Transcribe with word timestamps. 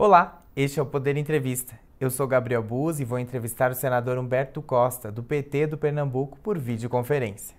Olá, 0.00 0.44
este 0.54 0.78
é 0.78 0.82
o 0.82 0.86
Poder 0.86 1.16
Entrevista. 1.16 1.76
Eu 1.98 2.08
sou 2.08 2.28
Gabriel 2.28 2.62
Buz 2.62 3.00
e 3.00 3.04
vou 3.04 3.18
entrevistar 3.18 3.72
o 3.72 3.74
senador 3.74 4.16
Humberto 4.16 4.62
Costa, 4.62 5.10
do 5.10 5.24
PT 5.24 5.66
do 5.66 5.76
Pernambuco, 5.76 6.38
por 6.38 6.56
videoconferência. 6.56 7.56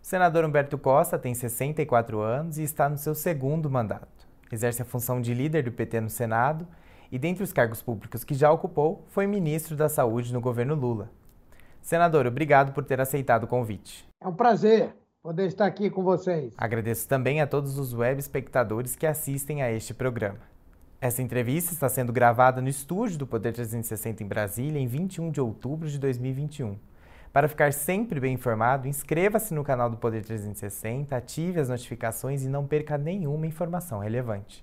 O 0.00 0.06
senador 0.06 0.44
Humberto 0.44 0.78
Costa 0.78 1.18
tem 1.18 1.34
64 1.34 2.20
anos 2.20 2.58
e 2.58 2.62
está 2.62 2.88
no 2.88 2.96
seu 2.96 3.12
segundo 3.12 3.68
mandato. 3.68 4.28
Exerce 4.52 4.82
a 4.82 4.84
função 4.84 5.20
de 5.20 5.34
líder 5.34 5.64
do 5.64 5.72
PT 5.72 6.00
no 6.00 6.08
Senado 6.08 6.64
e, 7.10 7.18
dentre 7.18 7.42
os 7.42 7.52
cargos 7.52 7.82
públicos 7.82 8.22
que 8.22 8.34
já 8.34 8.52
ocupou, 8.52 9.04
foi 9.08 9.26
ministro 9.26 9.74
da 9.74 9.88
Saúde 9.88 10.32
no 10.32 10.40
governo 10.40 10.76
Lula. 10.76 11.10
Senador, 11.82 12.24
obrigado 12.24 12.72
por 12.72 12.84
ter 12.84 13.00
aceitado 13.00 13.42
o 13.44 13.48
convite. 13.48 14.06
É 14.22 14.28
um 14.28 14.34
prazer 14.34 14.94
poder 15.20 15.48
estar 15.48 15.66
aqui 15.66 15.90
com 15.90 16.04
vocês. 16.04 16.54
Agradeço 16.56 17.08
também 17.08 17.40
a 17.40 17.48
todos 17.48 17.76
os 17.80 17.92
web 17.92 18.20
espectadores 18.20 18.94
que 18.94 19.08
assistem 19.08 19.60
a 19.60 19.72
este 19.72 19.92
programa. 19.92 20.49
Essa 21.02 21.22
entrevista 21.22 21.72
está 21.72 21.88
sendo 21.88 22.12
gravada 22.12 22.60
no 22.60 22.68
estúdio 22.68 23.16
do 23.16 23.26
Poder 23.26 23.54
360 23.54 24.22
em 24.22 24.26
Brasília 24.26 24.78
em 24.78 24.86
21 24.86 25.30
de 25.30 25.40
outubro 25.40 25.88
de 25.88 25.98
2021. 25.98 26.76
Para 27.32 27.48
ficar 27.48 27.72
sempre 27.72 28.20
bem 28.20 28.34
informado, 28.34 28.86
inscreva-se 28.86 29.54
no 29.54 29.64
canal 29.64 29.88
do 29.88 29.96
Poder 29.96 30.22
360, 30.22 31.16
ative 31.16 31.58
as 31.58 31.70
notificações 31.70 32.44
e 32.44 32.50
não 32.50 32.66
perca 32.66 32.98
nenhuma 32.98 33.46
informação 33.46 34.00
relevante. 34.00 34.62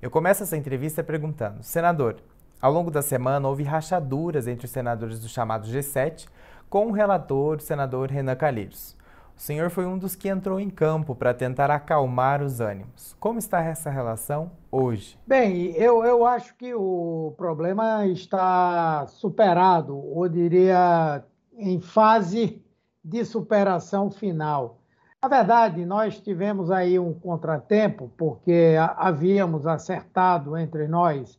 Eu 0.00 0.10
começo 0.10 0.42
essa 0.42 0.56
entrevista 0.56 1.04
perguntando: 1.04 1.62
Senador, 1.62 2.16
ao 2.62 2.72
longo 2.72 2.90
da 2.90 3.02
semana 3.02 3.46
houve 3.46 3.62
rachaduras 3.62 4.48
entre 4.48 4.64
os 4.64 4.72
senadores 4.72 5.20
do 5.20 5.28
chamado 5.28 5.68
G7 5.68 6.28
com 6.70 6.86
o 6.86 6.92
relator, 6.92 7.58
o 7.58 7.60
senador 7.60 8.10
Renan 8.10 8.36
Calheiros. 8.36 8.96
O 9.38 9.40
senhor 9.40 9.70
foi 9.70 9.86
um 9.86 9.96
dos 9.96 10.16
que 10.16 10.28
entrou 10.28 10.58
em 10.58 10.68
campo 10.68 11.14
para 11.14 11.32
tentar 11.32 11.70
acalmar 11.70 12.42
os 12.42 12.60
ânimos. 12.60 13.16
Como 13.20 13.38
está 13.38 13.62
essa 13.62 13.88
relação 13.88 14.50
hoje? 14.68 15.16
Bem, 15.24 15.70
eu, 15.76 16.04
eu 16.04 16.26
acho 16.26 16.56
que 16.56 16.74
o 16.74 17.32
problema 17.36 18.04
está 18.08 19.06
superado, 19.06 19.96
ou 19.96 20.28
diria 20.28 21.22
em 21.56 21.80
fase 21.80 22.60
de 23.04 23.24
superação 23.24 24.10
final. 24.10 24.80
Na 25.22 25.28
verdade, 25.28 25.86
nós 25.86 26.20
tivemos 26.20 26.68
aí 26.68 26.98
um 26.98 27.14
contratempo, 27.14 28.10
porque 28.18 28.74
havíamos 28.96 29.68
acertado 29.68 30.56
entre 30.56 30.88
nós 30.88 31.38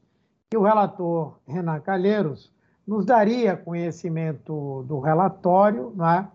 que 0.50 0.58
o 0.58 0.64
relator 0.64 1.38
Renan 1.46 1.82
Calheiros 1.82 2.50
nos 2.88 3.06
daria 3.06 3.58
conhecimento 3.58 4.84
do 4.88 5.02
relatório, 5.02 5.92
não 5.94 6.10
é? 6.10 6.28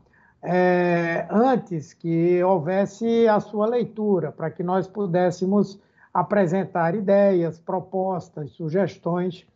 É, 0.47 1.27
antes 1.31 1.95
que 1.95 2.45
houvesse 2.45 3.27
a 3.27 3.41
sua 3.41 3.67
leitura, 3.67 4.31
para 4.31 4.50
que 4.50 4.62
nós 4.62 4.87
pudéssemos 4.87 5.81
apresentar 6.12 6.95
ideias, 6.95 7.59
propostas, 7.59 8.50
sugestões. 8.50 9.47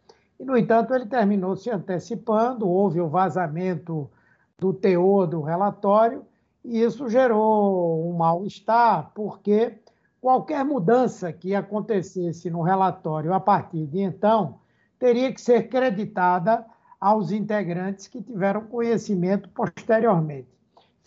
E, 0.41 0.45
no 0.45 0.57
entanto, 0.57 0.95
ele 0.95 1.05
terminou 1.05 1.55
se 1.57 1.71
antecipando, 1.71 2.67
houve 2.67 3.01
o 3.01 3.09
vazamento 3.09 4.09
do 4.59 4.73
teor 4.73 5.27
do 5.27 5.43
relatório, 5.43 6.25
e 6.65 6.81
isso 6.81 7.07
gerou 7.09 8.09
um 8.09 8.15
mal-estar, 8.15 9.13
porque 9.15 9.75
qualquer 10.21 10.65
mudança 10.65 11.31
que 11.33 11.55
acontecesse 11.55 12.51
no 12.51 12.63
relatório 12.63 13.35
a 13.35 13.41
partir 13.41 13.87
de 13.87 14.01
então 14.01 14.59
teria 14.99 15.33
que 15.33 15.41
ser 15.41 15.69
creditada 15.69 16.65
aos 16.99 17.31
integrantes 17.31 18.09
que 18.09 18.23
tiveram 18.23 18.63
conhecimento 18.63 19.49
posteriormente. 19.51 20.58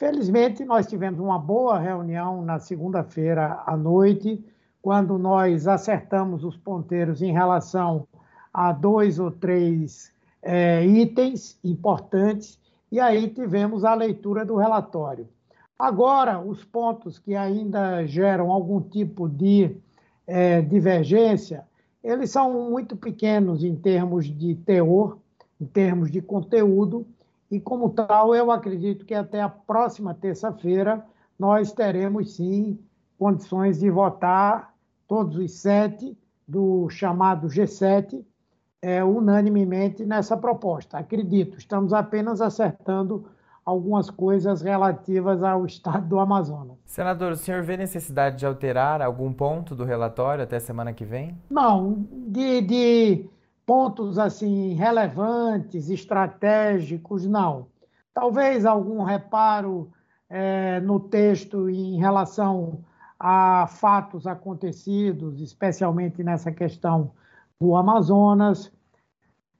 Felizmente, 0.01 0.65
nós 0.65 0.87
tivemos 0.87 1.19
uma 1.19 1.37
boa 1.37 1.77
reunião 1.77 2.41
na 2.41 2.57
segunda-feira 2.57 3.61
à 3.67 3.77
noite, 3.77 4.43
quando 4.81 5.15
nós 5.15 5.67
acertamos 5.67 6.43
os 6.43 6.57
ponteiros 6.57 7.21
em 7.21 7.31
relação 7.31 8.07
a 8.51 8.71
dois 8.71 9.19
ou 9.19 9.29
três 9.29 10.11
é, 10.41 10.83
itens 10.83 11.59
importantes, 11.63 12.59
e 12.91 12.99
aí 12.99 13.27
tivemos 13.27 13.85
a 13.85 13.93
leitura 13.93 14.43
do 14.43 14.55
relatório. 14.55 15.29
Agora, 15.77 16.39
os 16.39 16.63
pontos 16.63 17.19
que 17.19 17.35
ainda 17.35 18.03
geram 18.07 18.49
algum 18.49 18.81
tipo 18.81 19.29
de 19.29 19.77
é, 20.25 20.63
divergência, 20.63 21.63
eles 22.03 22.31
são 22.31 22.71
muito 22.71 22.95
pequenos 22.95 23.63
em 23.63 23.75
termos 23.75 24.25
de 24.25 24.55
teor, 24.55 25.19
em 25.61 25.65
termos 25.67 26.09
de 26.09 26.23
conteúdo, 26.23 27.05
e, 27.51 27.59
como 27.59 27.89
tal, 27.89 28.33
eu 28.33 28.49
acredito 28.49 29.05
que 29.05 29.13
até 29.13 29.41
a 29.41 29.49
próxima 29.49 30.13
terça-feira 30.13 31.05
nós 31.37 31.73
teremos, 31.73 32.35
sim, 32.35 32.79
condições 33.19 33.79
de 33.79 33.89
votar 33.89 34.73
todos 35.05 35.35
os 35.35 35.51
sete 35.51 36.17
do 36.47 36.89
chamado 36.89 37.47
G7 37.47 38.23
é, 38.81 39.03
unanimemente 39.03 40.05
nessa 40.05 40.37
proposta. 40.37 40.97
Acredito, 40.97 41.57
estamos 41.57 41.93
apenas 41.93 42.41
acertando 42.41 43.25
algumas 43.65 44.09
coisas 44.09 44.61
relativas 44.61 45.43
ao 45.43 45.65
estado 45.67 46.07
do 46.07 46.19
Amazonas. 46.19 46.77
Senador, 46.85 47.33
o 47.33 47.35
senhor 47.35 47.61
vê 47.63 47.75
necessidade 47.75 48.37
de 48.37 48.45
alterar 48.45 49.01
algum 49.01 49.31
ponto 49.33 49.75
do 49.75 49.83
relatório 49.83 50.43
até 50.43 50.57
semana 50.59 50.93
que 50.93 51.03
vem? 51.03 51.37
Não, 51.49 52.05
de, 52.11 52.61
de 52.61 53.29
pontos 53.65 54.17
assim 54.17 54.73
relevantes, 54.73 55.89
estratégicos, 55.89 57.25
não. 57.25 57.67
Talvez 58.13 58.65
algum 58.65 59.03
reparo 59.03 59.91
é, 60.29 60.79
no 60.81 60.99
texto 60.99 61.69
em 61.69 61.97
relação 61.97 62.83
a 63.19 63.67
fatos 63.67 64.25
acontecidos, 64.25 65.39
especialmente 65.39 66.23
nessa 66.23 66.51
questão 66.51 67.11
do 67.59 67.75
Amazonas. 67.75 68.71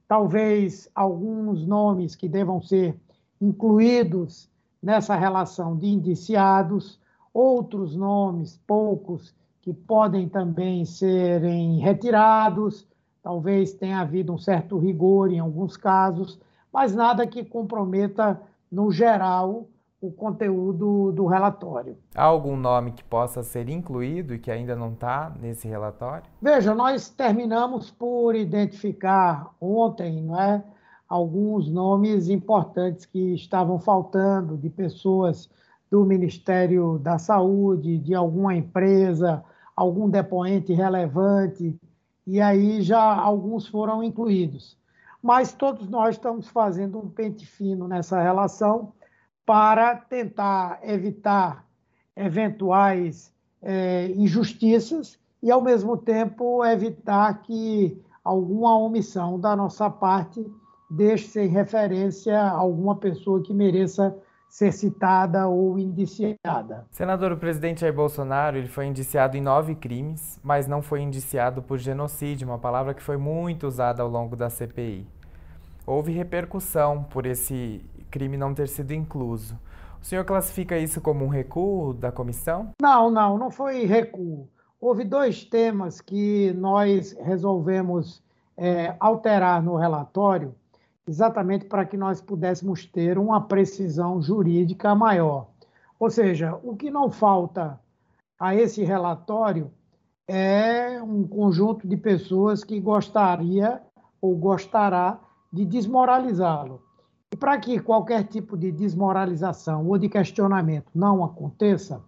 Talvez 0.08 0.90
alguns 0.94 1.66
nomes 1.66 2.16
que 2.16 2.28
devam 2.28 2.60
ser 2.60 2.98
incluídos 3.40 4.50
nessa 4.82 5.14
relação 5.14 5.76
de 5.76 5.86
indiciados, 5.86 7.00
outros 7.32 7.94
nomes, 7.94 8.60
poucos, 8.66 9.34
que 9.62 9.72
podem 9.72 10.28
também 10.28 10.84
serem 10.84 11.78
retirados 11.78 12.86
talvez 13.22 13.72
tenha 13.72 14.00
havido 14.00 14.32
um 14.32 14.38
certo 14.38 14.76
rigor 14.78 15.32
em 15.32 15.38
alguns 15.38 15.76
casos, 15.76 16.40
mas 16.72 16.94
nada 16.94 17.26
que 17.26 17.44
comprometa, 17.44 18.40
no 18.70 18.90
geral, 18.90 19.68
o 20.00 20.10
conteúdo 20.10 21.12
do 21.12 21.26
relatório. 21.26 21.96
Há 22.14 22.24
algum 22.24 22.56
nome 22.56 22.90
que 22.90 23.04
possa 23.04 23.44
ser 23.44 23.68
incluído 23.68 24.34
e 24.34 24.38
que 24.38 24.50
ainda 24.50 24.74
não 24.74 24.92
está 24.92 25.32
nesse 25.40 25.68
relatório? 25.68 26.24
Veja, 26.40 26.74
nós 26.74 27.08
terminamos 27.08 27.90
por 27.92 28.34
identificar 28.34 29.54
ontem, 29.60 30.20
não 30.20 30.40
é, 30.40 30.64
alguns 31.08 31.70
nomes 31.70 32.28
importantes 32.28 33.06
que 33.06 33.34
estavam 33.34 33.78
faltando 33.78 34.56
de 34.56 34.68
pessoas 34.68 35.48
do 35.88 36.04
Ministério 36.04 36.98
da 36.98 37.18
Saúde, 37.18 37.98
de 37.98 38.14
alguma 38.14 38.56
empresa, 38.56 39.44
algum 39.76 40.08
depoente 40.08 40.72
relevante 40.72 41.78
e 42.26 42.40
aí 42.40 42.82
já 42.82 43.02
alguns 43.02 43.66
foram 43.66 44.02
incluídos. 44.02 44.76
Mas 45.22 45.52
todos 45.52 45.88
nós 45.88 46.16
estamos 46.16 46.48
fazendo 46.48 46.98
um 46.98 47.08
pente 47.08 47.46
fino 47.46 47.86
nessa 47.86 48.20
relação 48.20 48.92
para 49.46 49.96
tentar 49.96 50.80
evitar 50.82 51.64
eventuais 52.16 53.32
é, 53.60 54.08
injustiças 54.16 55.18
e, 55.42 55.50
ao 55.50 55.60
mesmo 55.60 55.96
tempo, 55.96 56.64
evitar 56.64 57.42
que 57.42 58.00
alguma 58.22 58.76
omissão 58.76 59.38
da 59.38 59.56
nossa 59.56 59.88
parte 59.88 60.44
deixe 60.90 61.28
sem 61.28 61.48
referência 61.48 62.40
alguma 62.40 62.96
pessoa 62.96 63.42
que 63.42 63.54
mereça 63.54 64.16
ser 64.52 64.70
citada 64.70 65.48
ou 65.48 65.78
indiciada. 65.78 66.84
Senador, 66.90 67.32
o 67.32 67.38
presidente 67.38 67.80
Jair 67.80 67.94
Bolsonaro 67.94 68.58
ele 68.58 68.68
foi 68.68 68.84
indiciado 68.84 69.34
em 69.34 69.40
nove 69.40 69.74
crimes, 69.74 70.38
mas 70.44 70.68
não 70.68 70.82
foi 70.82 71.00
indiciado 71.00 71.62
por 71.62 71.78
genocídio, 71.78 72.46
uma 72.46 72.58
palavra 72.58 72.92
que 72.92 73.02
foi 73.02 73.16
muito 73.16 73.66
usada 73.66 74.02
ao 74.02 74.10
longo 74.10 74.36
da 74.36 74.50
CPI. 74.50 75.06
Houve 75.86 76.12
repercussão 76.12 77.02
por 77.02 77.24
esse 77.24 77.82
crime 78.10 78.36
não 78.36 78.52
ter 78.52 78.68
sido 78.68 78.92
incluso. 78.92 79.58
O 80.02 80.04
senhor 80.04 80.26
classifica 80.26 80.76
isso 80.76 81.00
como 81.00 81.24
um 81.24 81.28
recuo 81.28 81.94
da 81.94 82.12
comissão? 82.12 82.72
Não, 82.78 83.10
não, 83.10 83.38
não 83.38 83.50
foi 83.50 83.86
recuo. 83.86 84.46
Houve 84.78 85.02
dois 85.02 85.46
temas 85.46 86.02
que 86.02 86.52
nós 86.52 87.16
resolvemos 87.22 88.22
é, 88.54 88.94
alterar 89.00 89.62
no 89.62 89.76
relatório 89.76 90.54
exatamente 91.06 91.66
para 91.66 91.84
que 91.84 91.96
nós 91.96 92.20
pudéssemos 92.20 92.86
ter 92.86 93.18
uma 93.18 93.40
precisão 93.40 94.20
jurídica 94.22 94.94
maior. 94.94 95.48
Ou 95.98 96.10
seja, 96.10 96.58
o 96.62 96.76
que 96.76 96.90
não 96.90 97.10
falta 97.10 97.78
a 98.38 98.54
esse 98.54 98.82
relatório 98.82 99.70
é 100.26 101.02
um 101.02 101.26
conjunto 101.26 101.86
de 101.86 101.96
pessoas 101.96 102.64
que 102.64 102.80
gostaria 102.80 103.80
ou 104.20 104.36
gostará 104.36 105.20
de 105.52 105.64
desmoralizá-lo. 105.64 106.82
E 107.32 107.36
para 107.36 107.58
que 107.58 107.78
qualquer 107.80 108.24
tipo 108.24 108.56
de 108.56 108.70
desmoralização 108.70 109.86
ou 109.86 109.98
de 109.98 110.08
questionamento 110.08 110.90
não 110.94 111.24
aconteça, 111.24 112.02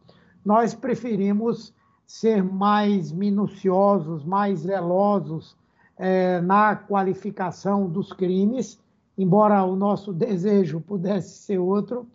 nós 0.45 0.75
preferimos 0.75 1.75
ser 2.07 2.45
mais 2.45 3.11
minuciosos, 3.11 4.25
mais 4.25 4.61
zelosos 4.61 5.57
é, 5.97 6.41
na 6.41 6.77
qualificação 6.77 7.89
dos 7.89 8.13
crimes, 8.13 8.79
embora 9.17 9.65
o 9.65 9.77
nosso 9.77 10.13
desejo 10.13 10.81
pudesse 10.81 11.39
ser 11.39 11.59
outro, 11.59 12.09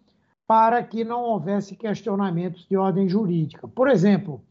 para 0.45 0.83
que 0.83 1.03
não 1.03 1.21
houvesse 1.21 1.75
questionamentos 1.75 2.65
de 2.67 2.75
ordem 2.75 3.07
jurídica. 3.07 3.67
Por 3.67 3.87
exemplo, 3.87 4.41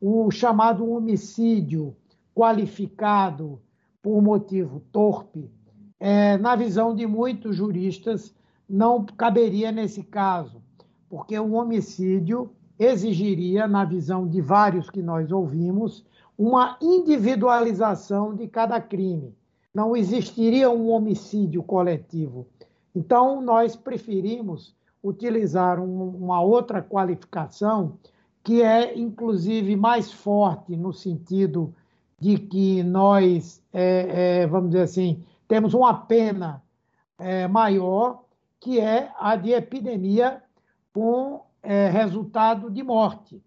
o 0.00 0.30
chamado 0.30 0.90
homicídio 0.90 1.96
qualificado 2.34 3.60
por 4.02 4.20
motivo 4.20 4.80
torpe, 4.92 5.50
é, 6.00 6.36
na 6.36 6.56
visão 6.56 6.94
de 6.94 7.06
muitos 7.06 7.56
juristas, 7.56 8.34
não 8.68 9.04
caberia 9.04 9.70
nesse 9.70 10.02
caso, 10.02 10.60
porque 11.08 11.38
o 11.38 11.52
homicídio 11.52 12.50
exigiria, 12.78 13.68
na 13.68 13.84
visão 13.84 14.26
de 14.26 14.40
vários 14.40 14.90
que 14.90 15.00
nós 15.00 15.30
ouvimos, 15.30 16.04
uma 16.36 16.76
individualização 16.82 18.34
de 18.34 18.48
cada 18.48 18.80
crime. 18.80 19.32
Não 19.74 19.96
existiria 19.96 20.70
um 20.70 20.90
homicídio 20.90 21.62
coletivo. 21.62 22.46
Então, 22.94 23.42
nós 23.42 23.74
preferimos 23.74 24.74
utilizar 25.02 25.80
um, 25.80 26.08
uma 26.10 26.40
outra 26.40 26.80
qualificação 26.80 27.98
que 28.44 28.62
é, 28.62 28.96
inclusive, 28.96 29.74
mais 29.74 30.12
forte 30.12 30.76
no 30.76 30.92
sentido 30.92 31.74
de 32.20 32.38
que 32.38 32.82
nós, 32.82 33.62
é, 33.72 34.42
é, 34.42 34.46
vamos 34.46 34.70
dizer 34.70 34.82
assim, 34.82 35.24
temos 35.48 35.74
uma 35.74 35.94
pena 35.94 36.62
é, 37.18 37.48
maior, 37.48 38.24
que 38.60 38.78
é 38.78 39.10
a 39.18 39.34
de 39.34 39.52
epidemia 39.52 40.42
com 40.92 41.42
é, 41.62 41.88
resultado 41.88 42.70
de 42.70 42.82
morte. 42.82 43.42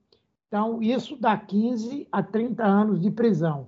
Então, 0.47 0.81
isso 0.81 1.15
dá 1.15 1.37
15 1.37 2.07
a 2.11 2.23
30 2.23 2.63
anos 2.63 2.99
de 2.99 3.11
prisão. 3.11 3.67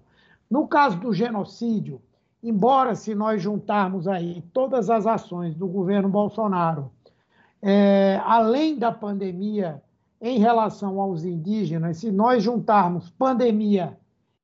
No 0.50 0.68
caso 0.68 0.98
do 1.00 1.14
genocídio, 1.14 2.02
embora 2.44 2.96
se 2.96 3.14
nós 3.14 3.42
juntarmos 3.42 4.08
aí 4.08 4.44
todas 4.54 4.90
as 4.90 5.06
ações 5.06 5.56
do 5.56 5.68
governo 5.68 6.10
Bolsonaro, 6.10 6.92
é, 7.62 8.22
além 8.24 8.78
da 8.78 8.92
pandemia 8.92 9.82
em 10.22 10.40
relação 10.40 11.00
aos 11.00 11.24
indígenas, 11.24 11.98
se 11.98 12.12
nós 12.12 12.44
juntarmos 12.44 13.10
pandemia 13.10 13.98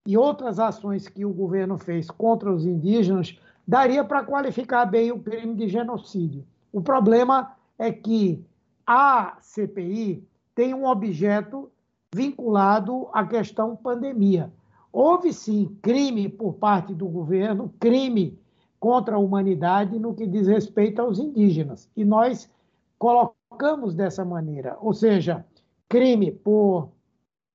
e 0.05 0.17
outras 0.17 0.59
ações 0.59 1.07
que 1.07 1.25
o 1.25 1.33
governo 1.33 1.77
fez 1.77 2.09
contra 2.09 2.51
os 2.51 2.65
indígenas, 2.65 3.37
daria 3.67 4.03
para 4.03 4.23
qualificar 4.23 4.85
bem 4.85 5.11
o 5.11 5.19
crime 5.19 5.55
de 5.55 5.67
genocídio. 5.67 6.45
O 6.71 6.81
problema 6.81 7.53
é 7.79 7.91
que 7.91 8.45
a 8.85 9.37
CPI 9.41 10.23
tem 10.53 10.73
um 10.73 10.85
objeto 10.85 11.71
vinculado 12.13 13.09
à 13.11 13.25
questão 13.25 13.75
pandemia. 13.75 14.51
Houve 14.97 15.33
sim 15.33 15.77
crime 15.81 16.29
por 16.29 16.53
parte 16.53 16.93
do 16.93 17.05
governo, 17.05 17.73
crime 17.81 18.39
contra 18.79 19.17
a 19.17 19.19
humanidade 19.19 19.99
no 19.99 20.13
que 20.13 20.25
diz 20.25 20.47
respeito 20.47 21.01
aos 21.01 21.19
indígenas. 21.19 21.89
E 21.97 22.05
nós 22.05 22.49
colocamos 22.97 23.93
dessa 23.93 24.23
maneira, 24.23 24.77
ou 24.79 24.93
seja, 24.93 25.45
crime 25.89 26.31
por 26.31 26.91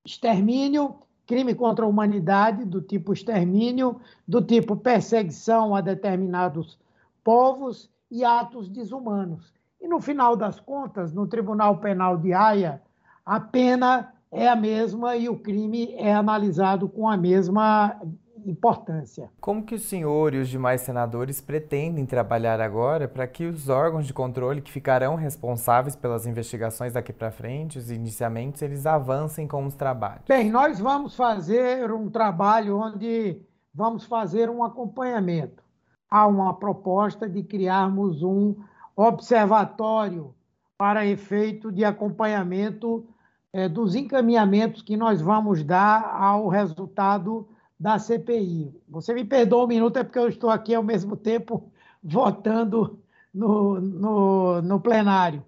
extermínio 0.05 0.97
crime 1.25 1.55
contra 1.55 1.85
a 1.85 1.87
humanidade, 1.87 2.65
do 2.65 2.81
tipo 2.81 3.13
extermínio, 3.13 4.01
do 4.27 4.41
tipo 4.41 4.75
perseguição 4.75 5.73
a 5.73 5.79
determinados 5.79 6.77
povos 7.23 7.89
e 8.11 8.23
atos 8.25 8.67
desumanos. 8.67 9.53
E 9.79 9.87
no 9.87 10.01
final 10.01 10.35
das 10.35 10.59
contas, 10.59 11.13
no 11.13 11.25
Tribunal 11.25 11.77
Penal 11.77 12.17
de 12.17 12.33
Haia, 12.33 12.81
a 13.25 13.39
pena 13.39 14.13
é 14.31 14.47
a 14.47 14.55
mesma 14.55 15.15
e 15.15 15.27
o 15.27 15.37
crime 15.37 15.93
é 15.95 16.13
analisado 16.13 16.87
com 16.87 17.07
a 17.09 17.17
mesma 17.17 17.99
importância. 18.45 19.29
Como 19.39 19.63
que 19.63 19.75
o 19.75 19.79
senhor 19.79 20.33
e 20.33 20.39
os 20.39 20.47
demais 20.47 20.81
senadores 20.81 21.41
pretendem 21.41 22.05
trabalhar 22.05 22.59
agora 22.59 23.07
para 23.07 23.27
que 23.27 23.45
os 23.45 23.69
órgãos 23.69 24.07
de 24.07 24.13
controle 24.13 24.61
que 24.61 24.71
ficarão 24.71 25.15
responsáveis 25.15 25.95
pelas 25.95 26.25
investigações 26.25 26.93
daqui 26.93 27.13
para 27.13 27.29
frente, 27.29 27.77
os 27.77 27.91
iniciamentos, 27.91 28.61
eles 28.61 28.85
avancem 28.85 29.47
com 29.47 29.65
os 29.65 29.75
trabalhos? 29.75 30.23
Bem, 30.27 30.49
nós 30.49 30.79
vamos 30.79 31.15
fazer 31.15 31.91
um 31.91 32.09
trabalho 32.09 32.77
onde 32.77 33.41
vamos 33.73 34.05
fazer 34.05 34.49
um 34.49 34.63
acompanhamento. 34.63 35.63
Há 36.09 36.25
uma 36.27 36.53
proposta 36.55 37.29
de 37.29 37.43
criarmos 37.43 38.23
um 38.23 38.55
observatório 38.95 40.33
para 40.77 41.05
efeito 41.05 41.71
de 41.71 41.85
acompanhamento 41.85 43.07
é, 43.53 43.67
dos 43.67 43.95
encaminhamentos 43.95 44.81
que 44.81 44.95
nós 44.95 45.21
vamos 45.21 45.63
dar 45.63 46.15
ao 46.15 46.47
resultado 46.47 47.47
da 47.79 47.97
CPI. 47.97 48.73
Você 48.87 49.13
me 49.13 49.25
perdoa 49.25 49.65
um 49.65 49.67
minuto, 49.67 49.97
é 49.97 50.03
porque 50.03 50.19
eu 50.19 50.29
estou 50.29 50.49
aqui 50.49 50.73
ao 50.73 50.83
mesmo 50.83 51.17
tempo 51.17 51.71
votando 52.03 52.99
no, 53.33 53.79
no, 53.79 54.61
no 54.61 54.79
plenário. 54.79 55.43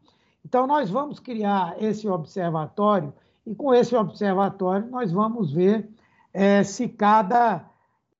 Então, 0.45 0.67
nós 0.67 0.89
vamos 0.89 1.19
criar 1.19 1.75
esse 1.81 2.07
observatório 2.07 3.13
e, 3.45 3.55
com 3.55 3.73
esse 3.73 3.95
observatório, 3.95 4.89
nós 4.89 5.11
vamos 5.11 5.51
ver 5.51 5.89
é, 6.33 6.63
se 6.63 6.87
cada 6.89 7.65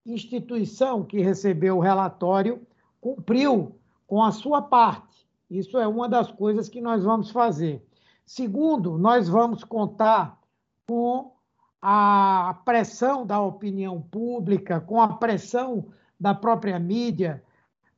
instituição 0.06 1.04
que 1.04 1.22
recebeu 1.22 1.78
o 1.78 1.82
relatório 1.82 2.62
cumpriu 3.00 3.76
com 4.08 4.24
a 4.24 4.32
sua 4.32 4.62
parte. 4.62 5.28
Isso 5.50 5.78
é 5.78 5.88
uma 5.88 6.08
das 6.08 6.32
coisas 6.32 6.70
que 6.70 6.82
nós 6.82 7.04
vamos 7.04 7.32
fazer. 7.32 7.86
Segundo, 8.26 8.98
nós 8.98 9.28
vamos 9.28 9.64
contar 9.64 10.40
com 10.88 11.34
a 11.82 12.60
pressão 12.64 13.26
da 13.26 13.42
opinião 13.42 14.02
pública, 14.02 14.80
com 14.80 15.02
a 15.02 15.10
pressão 15.16 15.88
da 16.20 16.34
própria 16.34 16.80
mídia, 16.80 17.44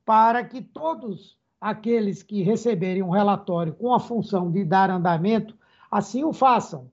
para 0.04 0.44
que 0.44 0.62
todos 0.62 1.38
aqueles 1.62 2.24
que 2.24 2.42
receberem 2.42 3.04
um 3.04 3.10
relatório 3.10 3.74
com 3.74 3.94
a 3.94 4.00
função 4.00 4.51
de 4.51 4.63
dar 4.63 4.89
andamento, 4.89 5.56
assim 5.89 6.24
o 6.24 6.33
façam. 6.33 6.89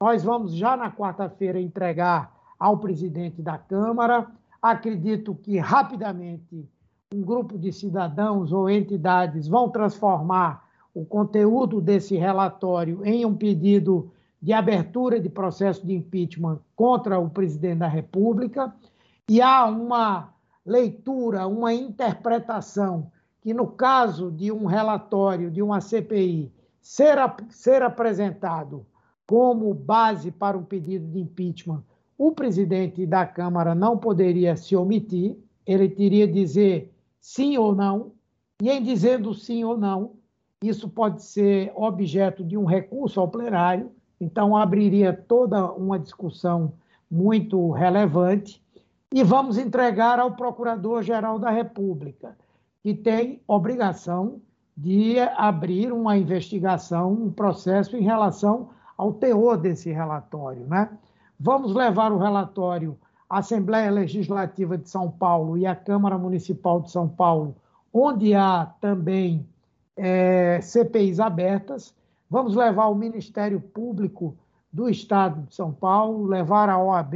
Nós 0.00 0.22
vamos 0.22 0.54
já 0.54 0.76
na 0.76 0.90
quarta-feira 0.90 1.60
entregar 1.60 2.34
ao 2.58 2.78
presidente 2.78 3.40
da 3.42 3.56
Câmara. 3.56 4.30
Acredito 4.60 5.34
que 5.34 5.58
rapidamente 5.58 6.68
um 7.14 7.22
grupo 7.22 7.58
de 7.58 7.72
cidadãos 7.72 8.52
ou 8.52 8.68
entidades 8.68 9.48
vão 9.48 9.70
transformar 9.70 10.63
o 10.94 11.04
conteúdo 11.04 11.80
desse 11.80 12.16
relatório 12.16 13.04
em 13.04 13.26
um 13.26 13.34
pedido 13.34 14.12
de 14.40 14.52
abertura 14.52 15.18
de 15.18 15.28
processo 15.28 15.84
de 15.84 15.94
impeachment 15.94 16.60
contra 16.76 17.18
o 17.18 17.28
presidente 17.28 17.78
da 17.78 17.88
República, 17.88 18.72
e 19.28 19.40
há 19.40 19.64
uma 19.64 20.32
leitura, 20.64 21.46
uma 21.46 21.72
interpretação 21.72 23.10
que, 23.40 23.52
no 23.52 23.66
caso 23.66 24.30
de 24.30 24.52
um 24.52 24.66
relatório 24.66 25.50
de 25.50 25.62
uma 25.62 25.80
CPI 25.80 26.52
ser, 26.80 27.16
ser 27.48 27.82
apresentado 27.82 28.86
como 29.26 29.72
base 29.72 30.30
para 30.30 30.56
um 30.56 30.62
pedido 30.62 31.06
de 31.06 31.20
impeachment, 31.20 31.82
o 32.16 32.32
presidente 32.32 33.06
da 33.06 33.26
Câmara 33.26 33.74
não 33.74 33.96
poderia 33.96 34.56
se 34.56 34.76
omitir, 34.76 35.36
ele 35.66 35.88
teria 35.88 36.28
dizer 36.28 36.94
sim 37.18 37.56
ou 37.56 37.74
não, 37.74 38.12
e 38.62 38.70
em 38.70 38.82
dizendo 38.82 39.32
sim 39.34 39.64
ou 39.64 39.76
não, 39.76 40.12
isso 40.68 40.88
pode 40.88 41.22
ser 41.22 41.72
objeto 41.74 42.44
de 42.44 42.56
um 42.56 42.64
recurso 42.64 43.20
ao 43.20 43.28
plenário, 43.28 43.90
então, 44.20 44.56
abriria 44.56 45.12
toda 45.12 45.70
uma 45.72 45.98
discussão 45.98 46.72
muito 47.10 47.70
relevante. 47.72 48.62
E 49.12 49.22
vamos 49.22 49.58
entregar 49.58 50.18
ao 50.18 50.32
Procurador-Geral 50.32 51.38
da 51.38 51.50
República, 51.50 52.36
que 52.82 52.94
tem 52.94 53.42
obrigação 53.46 54.40
de 54.76 55.20
abrir 55.36 55.92
uma 55.92 56.16
investigação, 56.16 57.12
um 57.12 57.30
processo 57.30 57.96
em 57.96 58.02
relação 58.02 58.70
ao 58.96 59.12
teor 59.12 59.56
desse 59.56 59.92
relatório. 59.92 60.66
Né? 60.66 60.88
Vamos 61.38 61.74
levar 61.74 62.10
o 62.10 62.18
relatório 62.18 62.98
à 63.28 63.38
Assembleia 63.38 63.90
Legislativa 63.90 64.76
de 64.76 64.88
São 64.88 65.10
Paulo 65.10 65.56
e 65.56 65.66
à 65.66 65.76
Câmara 65.76 66.18
Municipal 66.18 66.80
de 66.80 66.90
São 66.90 67.08
Paulo, 67.08 67.54
onde 67.92 68.34
há 68.34 68.72
também 68.80 69.46
é, 69.96 70.60
CPIs 70.60 71.20
abertas. 71.20 71.94
Vamos 72.28 72.54
levar 72.54 72.88
o 72.88 72.94
Ministério 72.94 73.60
Público 73.60 74.36
do 74.72 74.88
Estado 74.88 75.42
de 75.42 75.54
São 75.54 75.72
Paulo, 75.72 76.26
levar 76.26 76.68
a 76.68 76.78
OAB 76.78 77.14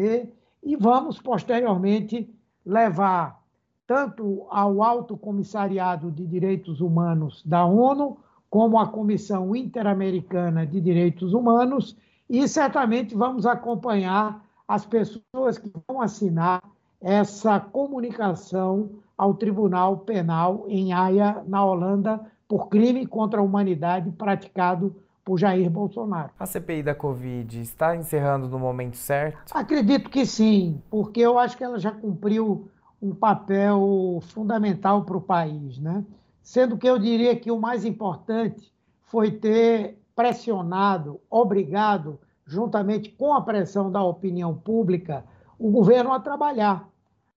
e 0.62 0.76
vamos, 0.76 1.20
posteriormente, 1.20 2.32
levar 2.64 3.42
tanto 3.86 4.46
ao 4.50 4.82
Alto 4.82 5.16
Comissariado 5.16 6.10
de 6.10 6.26
Direitos 6.26 6.80
Humanos 6.80 7.42
da 7.44 7.64
ONU, 7.64 8.18
como 8.50 8.78
à 8.78 8.86
Comissão 8.86 9.56
Interamericana 9.56 10.66
de 10.66 10.80
Direitos 10.80 11.32
Humanos, 11.32 11.96
e 12.28 12.46
certamente 12.46 13.14
vamos 13.14 13.46
acompanhar 13.46 14.44
as 14.66 14.84
pessoas 14.84 15.56
que 15.56 15.70
vão 15.86 16.00
assinar 16.00 16.62
essa 17.00 17.58
comunicação 17.58 18.90
ao 19.16 19.34
Tribunal 19.34 19.98
Penal 19.98 20.64
em 20.68 20.92
Haia, 20.92 21.42
na 21.46 21.64
Holanda, 21.64 22.20
por 22.48 22.68
crime 22.68 23.06
contra 23.06 23.40
a 23.40 23.44
humanidade 23.44 24.10
praticado 24.10 24.96
por 25.22 25.38
Jair 25.38 25.68
Bolsonaro. 25.68 26.30
A 26.40 26.46
CPI 26.46 26.82
da 26.82 26.94
Covid 26.94 27.60
está 27.60 27.94
encerrando 27.94 28.48
no 28.48 28.58
momento 28.58 28.96
certo? 28.96 29.52
Acredito 29.54 30.08
que 30.08 30.24
sim, 30.24 30.80
porque 30.90 31.20
eu 31.20 31.38
acho 31.38 31.54
que 31.54 31.62
ela 31.62 31.78
já 31.78 31.90
cumpriu 31.90 32.70
um 33.00 33.14
papel 33.14 34.20
fundamental 34.28 35.04
para 35.04 35.18
o 35.18 35.20
país, 35.20 35.78
né? 35.78 36.02
Sendo 36.42 36.78
que 36.78 36.88
eu 36.88 36.98
diria 36.98 37.36
que 37.36 37.50
o 37.50 37.60
mais 37.60 37.84
importante 37.84 38.72
foi 39.02 39.30
ter 39.30 39.98
pressionado, 40.16 41.20
obrigado, 41.30 42.18
juntamente 42.46 43.10
com 43.10 43.34
a 43.34 43.42
pressão 43.42 43.92
da 43.92 44.02
opinião 44.02 44.54
pública, 44.54 45.24
o 45.58 45.70
governo 45.70 46.12
a 46.12 46.18
trabalhar. 46.18 46.88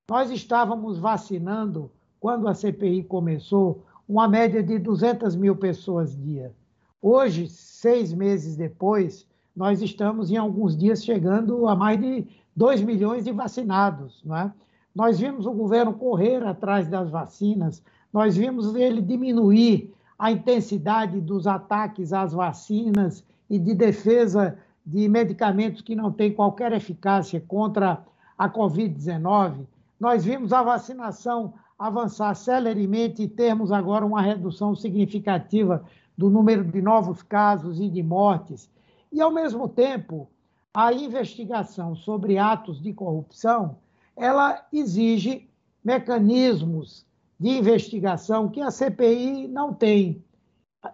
Nós 0.10 0.32
estávamos 0.32 0.98
vacinando, 0.98 1.92
quando 2.20 2.48
a 2.48 2.54
CPI 2.54 3.04
começou, 3.04 3.84
uma 4.12 4.28
média 4.28 4.62
de 4.62 4.78
200 4.78 5.38
mil 5.38 5.56
pessoas 5.56 6.14
dia. 6.22 6.54
Hoje, 7.02 7.48
seis 7.48 8.14
meses 8.14 8.58
depois, 8.58 9.26
nós 9.56 9.82
estamos 9.82 10.30
em 10.30 10.36
alguns 10.36 10.76
dias 10.76 11.02
chegando 11.02 11.66
a 11.66 11.78
mais 11.78 11.98
de 11.98 12.28
2 12.54 12.82
milhões 12.82 13.24
de 13.24 13.32
vacinados. 13.32 14.22
Não 14.26 14.36
é? 14.36 14.52
Nós 14.94 15.18
vimos 15.18 15.46
o 15.46 15.54
governo 15.54 15.94
correr 15.94 16.46
atrás 16.46 16.90
das 16.90 17.10
vacinas, 17.10 17.82
nós 18.12 18.36
vimos 18.36 18.76
ele 18.76 19.02
diminuir 19.02 19.94
a 20.20 20.30
intensidade 20.30 21.22
dos 21.22 21.48
ataques 21.48 22.12
às 22.12 22.34
vacinas 22.34 23.24
e 23.50 23.58
de 23.58 23.74
defesa 23.74 24.58
de 24.86 25.08
medicamentos 25.08 25.82
que 25.82 25.96
não 25.96 26.12
têm 26.12 26.34
qualquer 26.34 26.74
eficácia 26.74 27.42
contra 27.48 28.04
a 28.38 28.50
Covid-19. 28.50 29.66
Nós 29.98 30.26
vimos 30.26 30.52
a 30.52 30.62
vacinação 30.62 31.54
avançar 31.82 32.36
celeremente 32.36 33.24
e 33.24 33.28
termos 33.28 33.72
agora 33.72 34.06
uma 34.06 34.22
redução 34.22 34.76
significativa 34.76 35.84
do 36.16 36.30
número 36.30 36.64
de 36.64 36.80
novos 36.80 37.24
casos 37.24 37.80
e 37.80 37.90
de 37.90 38.04
mortes. 38.04 38.70
E, 39.12 39.20
ao 39.20 39.32
mesmo 39.32 39.68
tempo, 39.68 40.30
a 40.72 40.94
investigação 40.94 41.96
sobre 41.96 42.38
atos 42.38 42.80
de 42.80 42.94
corrupção, 42.94 43.78
ela 44.16 44.64
exige 44.72 45.50
mecanismos 45.84 47.04
de 47.40 47.50
investigação 47.50 48.48
que 48.48 48.62
a 48.62 48.70
CPI 48.70 49.48
não 49.48 49.74
tem. 49.74 50.24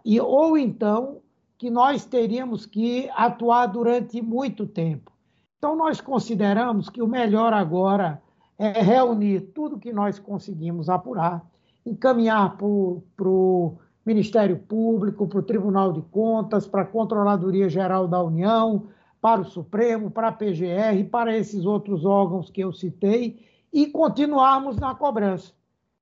E, 0.06 0.22
ou 0.22 0.58
então 0.58 1.18
que 1.58 1.70
nós 1.70 2.06
teríamos 2.06 2.66
que 2.66 3.10
atuar 3.14 3.66
durante 3.66 4.22
muito 4.22 4.66
tempo. 4.66 5.12
Então, 5.58 5.76
nós 5.76 6.00
consideramos 6.00 6.90
que 6.90 7.02
o 7.02 7.08
melhor 7.08 7.52
agora 7.52 8.22
é 8.58 8.82
reunir 8.82 9.42
tudo 9.54 9.78
que 9.78 9.94
nós 9.94 10.18
conseguimos 10.18 10.90
apurar, 10.90 11.46
encaminhar 11.86 12.58
para 12.58 12.66
o 12.66 13.78
Ministério 14.06 14.58
Público, 14.58 15.28
para 15.28 15.40
o 15.40 15.44
Tribunal 15.44 15.94
de 15.94 16.02
Contas, 16.02 16.68
para 16.68 16.82
a 16.82 16.86
Controladoria 16.86 17.70
Geral 17.70 18.08
da 18.08 18.22
União, 18.22 18.88
para 19.22 19.42
o 19.42 19.46
Supremo, 19.46 20.10
para 20.10 20.30
a 20.30 20.32
PGR, 20.32 21.04
para 21.12 21.36
esses 21.38 21.66
outros 21.66 22.06
órgãos 22.06 22.50
que 22.50 22.62
eu 22.62 22.72
citei, 22.72 23.46
e 23.72 23.88
continuarmos 23.88 24.78
na 24.78 24.96
cobrança. 24.96 25.54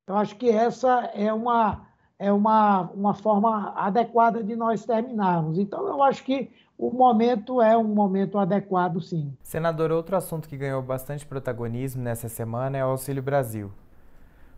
Eu 0.08 0.16
acho 0.16 0.36
que 0.36 0.50
essa 0.50 1.10
é 1.16 1.34
uma, 1.34 1.88
é 2.20 2.32
uma, 2.32 2.82
uma 2.92 3.14
forma 3.14 3.74
adequada 3.76 4.44
de 4.44 4.56
nós 4.56 4.86
terminarmos. 4.86 5.58
Então, 5.58 5.88
eu 5.88 6.02
acho 6.04 6.24
que 6.24 6.52
o 6.78 6.92
momento 6.92 7.62
é 7.62 7.78
um 7.78 7.84
momento 7.84 8.38
adequado, 8.38 9.02
sim. 9.02 9.36
Senador, 9.42 9.92
outro 9.92 10.16
assunto 10.16 10.48
que 10.48 10.58
ganhou 10.58 10.82
bastante 10.82 11.26
protagonismo 11.26 12.04
nessa 12.04 12.28
semana 12.28 12.78
é 12.78 12.86
o 12.86 12.90
Auxílio 12.90 13.24
Brasil. 13.24 13.72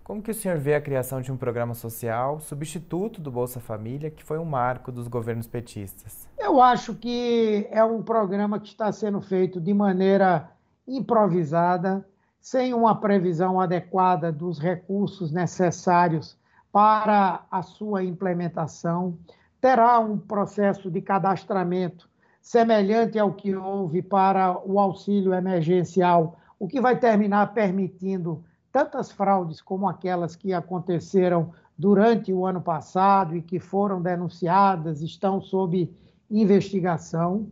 Como 0.04 0.22
que 0.22 0.32
o 0.32 0.34
senhor 0.34 0.58
vê 0.58 0.74
a 0.74 0.82
criação 0.82 1.20
de 1.20 1.32
um 1.34 1.36
programa 1.36 1.74
social 1.74 2.40
substituto 2.40 3.20
do 3.20 3.30
Bolsa 3.30 3.60
Família, 3.60 4.10
que 4.10 4.24
foi 4.24 4.40
um 4.40 4.46
marco 4.46 4.90
dos 4.90 5.08
governos 5.08 5.48
petistas? 5.48 6.28
Eu 6.38 6.62
acho 6.62 6.96
que 6.96 7.68
é 7.70 7.84
um 7.84 8.02
programa 8.02 8.58
que 8.58 8.70
está 8.70 8.90
sendo 8.92 9.20
feito 9.20 9.60
de 9.60 9.74
maneira 9.74 10.50
improvisada, 10.88 12.08
sem 12.40 12.74
uma 12.74 12.96
previsão 12.96 13.60
adequada 13.60 14.32
dos 14.32 14.58
recursos 14.58 15.30
necessários 15.30 16.38
para 16.72 17.44
a 17.52 17.62
sua 17.62 18.02
implementação. 18.02 19.18
Terá 19.60 20.00
um 20.00 20.18
processo 20.18 20.90
de 20.92 21.02
cadastramento 21.02 22.10
semelhante 22.42 23.20
ao 23.20 23.34
que 23.34 23.56
houve 23.56 24.02
para 24.02 24.58
o 24.66 24.80
auxílio 24.80 25.34
emergencial, 25.34 26.38
o 26.58 26.68
que 26.68 26.80
vai 26.80 26.98
terminar 26.98 27.54
permitindo 27.54 28.44
tantas 28.72 29.12
fraudes 29.12 29.62
como 29.62 29.88
aquelas 29.88 30.36
que 30.36 30.54
aconteceram 30.54 31.52
durante 31.78 32.32
o 32.32 32.46
ano 32.46 32.62
passado 32.62 33.36
e 33.36 33.42
que 33.42 33.60
foram 33.60 34.02
denunciadas, 34.02 35.02
estão 35.02 35.42
sob 35.42 35.94
investigação. 36.30 37.48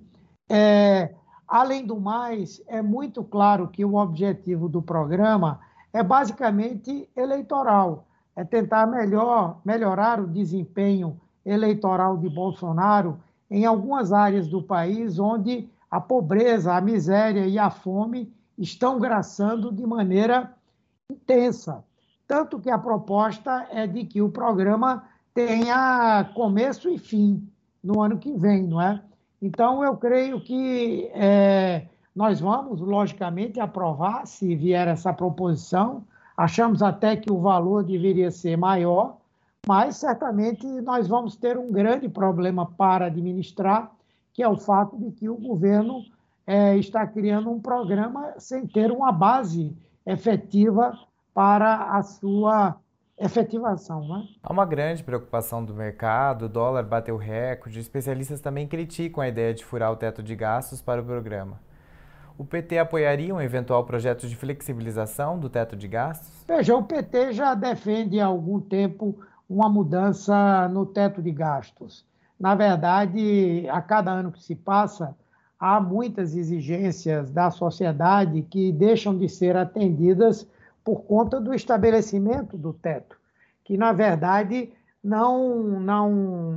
É, 0.50 1.14
além 1.48 1.86
do 1.86 2.00
mais, 2.00 2.62
é 2.68 2.82
muito 2.82 3.24
claro 3.24 3.68
que 3.68 3.84
o 3.84 3.96
objetivo 3.96 4.70
do 4.70 4.82
programa 4.82 5.60
é 5.92 6.04
basicamente 6.04 7.10
eleitoral, 7.16 8.08
é 8.36 8.44
tentar 8.44 8.86
melhor, 8.88 9.60
melhorar 9.66 10.20
o 10.20 10.28
desempenho 10.28 11.20
eleitoral 11.46 12.18
de 12.18 12.30
Bolsonaro 12.30 13.20
em 13.50 13.66
algumas 13.66 14.12
áreas 14.12 14.48
do 14.48 14.62
país 14.62 15.20
onde 15.20 15.70
a 15.90 16.02
pobreza, 16.02 16.74
a 16.74 16.82
miséria 16.82 17.46
e 17.46 17.60
a 17.60 17.70
fome 17.70 18.34
estão 18.58 19.00
graçando 19.00 19.72
de 19.72 19.86
maneira 19.86 20.54
intensa. 21.10 21.84
Tanto 22.28 22.60
que 22.60 22.70
a 22.70 22.78
proposta 22.78 23.68
é 23.72 23.86
de 23.86 24.04
que 24.06 24.22
o 24.22 24.30
programa 24.30 25.04
tenha 25.34 26.30
começo 26.34 26.90
e 26.90 26.98
fim 26.98 27.48
no 27.84 28.02
ano 28.02 28.18
que 28.18 28.34
vem, 28.34 28.64
não 28.64 28.82
é? 28.82 29.02
Então, 29.42 29.84
eu 29.84 29.96
creio 29.96 30.42
que 30.42 31.10
é, 31.14 31.86
nós 32.16 32.40
vamos, 32.40 32.82
logicamente, 32.82 33.60
aprovar 33.60 34.26
se 34.26 34.56
vier 34.56 34.88
essa 34.88 35.14
proposição. 35.14 36.04
Achamos 36.36 36.82
até 36.82 37.16
que 37.16 37.32
o 37.32 37.40
valor 37.40 37.84
deveria 37.84 38.32
ser 38.32 38.58
maior, 38.58 39.18
mas 39.68 39.98
certamente 39.98 40.66
nós 40.82 41.08
vamos 41.08 41.36
ter 41.36 41.58
um 41.58 41.72
grande 41.72 42.08
problema 42.08 42.66
para 42.66 43.06
administrar, 43.06 43.92
que 44.34 44.44
é 44.44 44.48
o 44.48 44.58
fato 44.58 44.98
de 44.98 45.12
que 45.12 45.30
o 45.30 45.36
governo 45.36 46.04
é, 46.46 46.78
está 46.78 47.06
criando 47.08 47.50
um 47.50 47.60
programa 47.60 48.34
sem 48.38 48.68
ter 48.68 48.92
uma 48.92 49.12
base 49.12 49.76
efetiva 50.06 50.98
para 51.34 51.98
a 51.98 52.04
sua 52.04 52.78
efetivação. 53.18 54.08
Né? 54.08 54.28
Há 54.44 54.52
uma 54.52 54.66
grande 54.66 55.04
preocupação 55.04 55.64
do 55.64 55.74
mercado, 55.74 56.46
o 56.46 56.50
dólar 56.50 56.84
bateu 56.84 57.18
recorde, 57.18 57.80
especialistas 57.80 58.42
também 58.42 58.68
criticam 58.68 59.24
a 59.24 59.28
ideia 59.28 59.54
de 59.54 59.64
furar 59.64 59.92
o 59.92 59.96
teto 59.96 60.22
de 60.22 60.36
gastos 60.36 60.82
para 60.82 61.02
o 61.02 61.06
programa. 61.06 61.60
O 62.38 62.44
PT 62.44 62.78
apoiaria 62.78 63.34
um 63.34 63.40
eventual 63.40 63.86
projeto 63.86 64.28
de 64.28 64.36
flexibilização 64.36 65.40
do 65.40 65.50
teto 65.50 65.76
de 65.76 65.88
gastos? 65.88 66.44
Veja, 66.46 66.76
o 66.76 66.84
PT 66.84 67.32
já 67.32 67.54
defende 67.54 68.20
há 68.20 68.26
algum 68.26 68.60
tempo 68.60 69.18
uma 69.50 69.70
mudança 69.70 70.68
no 70.70 70.86
teto 70.86 71.22
de 71.22 71.32
gastos. 71.32 72.06
Na 72.40 72.56
verdade, 72.56 73.68
a 73.70 73.82
cada 73.82 74.12
ano 74.12 74.32
que 74.32 74.44
se 74.44 74.56
passa, 74.56 75.16
há 75.60 75.80
muitas 75.80 76.36
exigências 76.36 77.32
da 77.32 77.50
sociedade 77.50 78.42
que 78.42 78.72
deixam 78.72 79.18
de 79.18 79.30
ser 79.30 79.56
atendidas 79.56 80.48
por 80.84 81.04
conta 81.04 81.40
do 81.40 81.54
estabelecimento 81.54 82.58
do 82.58 82.74
teto, 82.74 83.18
que 83.64 83.78
na 83.78 83.92
verdade 83.92 84.72
não, 85.04 85.80
não, 85.80 86.12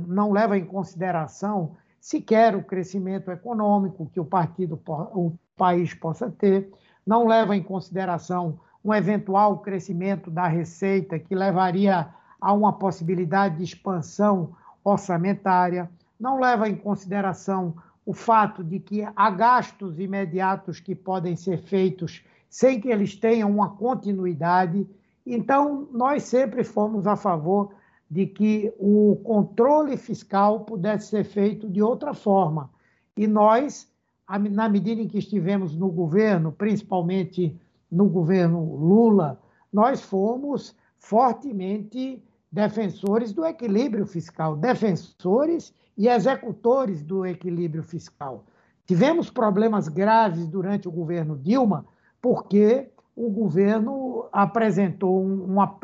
não 0.07 0.31
leva 0.31 0.57
em 0.57 0.65
consideração 0.65 1.77
sequer 1.99 2.55
o 2.55 2.63
crescimento 2.63 3.31
econômico 3.31 4.09
que 4.13 4.19
o 4.19 4.25
partido, 4.25 4.79
o 4.87 5.33
país 5.55 5.93
possa 5.93 6.29
ter, 6.29 6.71
não 7.05 7.27
leva 7.27 7.55
em 7.55 7.63
consideração 7.63 8.59
um 8.83 8.93
eventual 8.93 9.59
crescimento 9.59 10.31
da 10.31 10.47
receita 10.47 11.19
que 11.19 11.35
levaria 11.35 12.07
a 12.39 12.53
uma 12.53 12.73
possibilidade 12.73 13.57
de 13.57 13.63
expansão 13.63 14.55
orçamentária, 14.83 15.89
não 16.19 16.39
leva 16.39 16.67
em 16.67 16.75
consideração 16.75 17.75
o 18.05 18.13
fato 18.13 18.63
de 18.63 18.79
que 18.79 19.07
há 19.15 19.29
gastos 19.29 19.99
imediatos 19.99 20.79
que 20.79 20.95
podem 20.95 21.35
ser 21.35 21.59
feitos 21.59 22.23
sem 22.49 22.81
que 22.81 22.89
eles 22.89 23.15
tenham 23.15 23.49
uma 23.49 23.69
continuidade. 23.69 24.89
Então, 25.25 25.87
nós 25.91 26.23
sempre 26.23 26.63
fomos 26.63 27.05
a 27.05 27.15
favor 27.15 27.71
de 28.09 28.25
que 28.25 28.73
o 28.79 29.19
controle 29.23 29.95
fiscal 29.95 30.61
pudesse 30.61 31.09
ser 31.09 31.23
feito 31.23 31.69
de 31.69 31.81
outra 31.81 32.13
forma. 32.13 32.71
E 33.15 33.27
nós, 33.27 33.87
na 34.27 34.67
medida 34.67 35.01
em 35.01 35.07
que 35.07 35.19
estivemos 35.19 35.75
no 35.75 35.89
governo, 35.89 36.51
principalmente 36.51 37.55
no 37.91 38.09
governo 38.09 38.75
Lula, 38.75 39.39
nós 39.71 40.01
fomos 40.01 40.75
fortemente 40.97 42.23
defensores 42.51 43.33
do 43.33 43.45
equilíbrio 43.45 44.05
fiscal, 44.05 44.55
defensores 44.55 45.73
e 45.97 46.07
executores 46.07 47.03
do 47.03 47.25
equilíbrio 47.25 47.83
fiscal. 47.83 48.45
Tivemos 48.85 49.29
problemas 49.29 49.87
graves 49.87 50.47
durante 50.47 50.87
o 50.87 50.91
governo 50.91 51.37
Dilma, 51.37 51.85
porque 52.21 52.89
o 53.15 53.29
governo 53.29 54.27
apresentou 54.31 55.23
uma, 55.23 55.77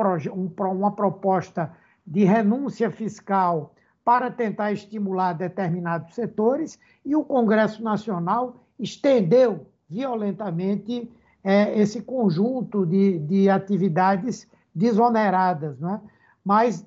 uma 0.72 0.92
proposta 0.92 1.72
de 2.06 2.24
renúncia 2.24 2.90
fiscal 2.90 3.74
para 4.04 4.32
tentar 4.32 4.72
estimular 4.72 5.34
determinados 5.34 6.14
setores 6.14 6.80
e 7.04 7.16
o 7.16 7.24
Congresso 7.24 7.84
Nacional 7.84 8.56
estendeu 8.80 9.68
violentamente 9.90 11.12
é, 11.44 11.78
esse 11.80 12.02
conjunto 12.02 12.86
de, 12.86 13.20
de 13.20 13.50
atividades 13.50 14.48
desoneradas. 14.74 15.80
Né? 15.80 16.00
Mas, 16.46 16.86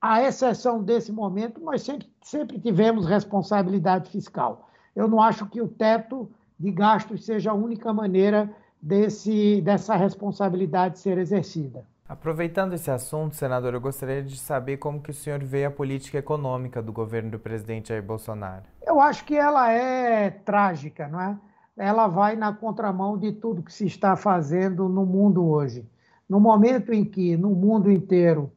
à 0.00 0.22
exceção 0.22 0.82
desse 0.82 1.10
momento, 1.10 1.60
nós 1.60 1.82
sempre, 1.82 2.08
sempre 2.22 2.60
tivemos 2.60 3.04
responsabilidade 3.04 4.10
fiscal. 4.10 4.68
Eu 4.94 5.08
não 5.08 5.20
acho 5.20 5.46
que 5.46 5.60
o 5.60 5.66
teto 5.66 6.30
de 6.58 6.70
gastos 6.70 7.24
seja 7.24 7.50
a 7.50 7.54
única 7.54 7.92
maneira 7.92 8.48
desse, 8.80 9.60
dessa 9.62 9.96
responsabilidade 9.96 11.00
ser 11.00 11.18
exercida. 11.18 11.84
Aproveitando 12.08 12.74
esse 12.74 12.90
assunto, 12.90 13.34
senador, 13.34 13.74
eu 13.74 13.80
gostaria 13.80 14.22
de 14.22 14.36
saber 14.36 14.76
como 14.76 15.00
que 15.00 15.10
o 15.10 15.14
senhor 15.14 15.42
vê 15.42 15.64
a 15.64 15.70
política 15.70 16.18
econômica 16.18 16.82
do 16.82 16.92
governo 16.92 17.30
do 17.30 17.38
presidente 17.38 17.88
Jair 17.88 18.02
Bolsonaro. 18.02 18.64
Eu 18.86 19.00
acho 19.00 19.24
que 19.24 19.34
ela 19.34 19.72
é 19.72 20.30
trágica, 20.30 21.08
não 21.08 21.20
é? 21.20 21.38
Ela 21.76 22.06
vai 22.06 22.36
na 22.36 22.52
contramão 22.52 23.16
de 23.16 23.32
tudo 23.32 23.62
que 23.62 23.72
se 23.72 23.86
está 23.86 24.14
fazendo 24.14 24.88
no 24.88 25.06
mundo 25.06 25.48
hoje. 25.48 25.88
No 26.28 26.38
momento 26.38 26.92
em 26.92 27.02
que, 27.02 27.36
no 27.36 27.50
mundo 27.50 27.90
inteiro, 27.90 28.52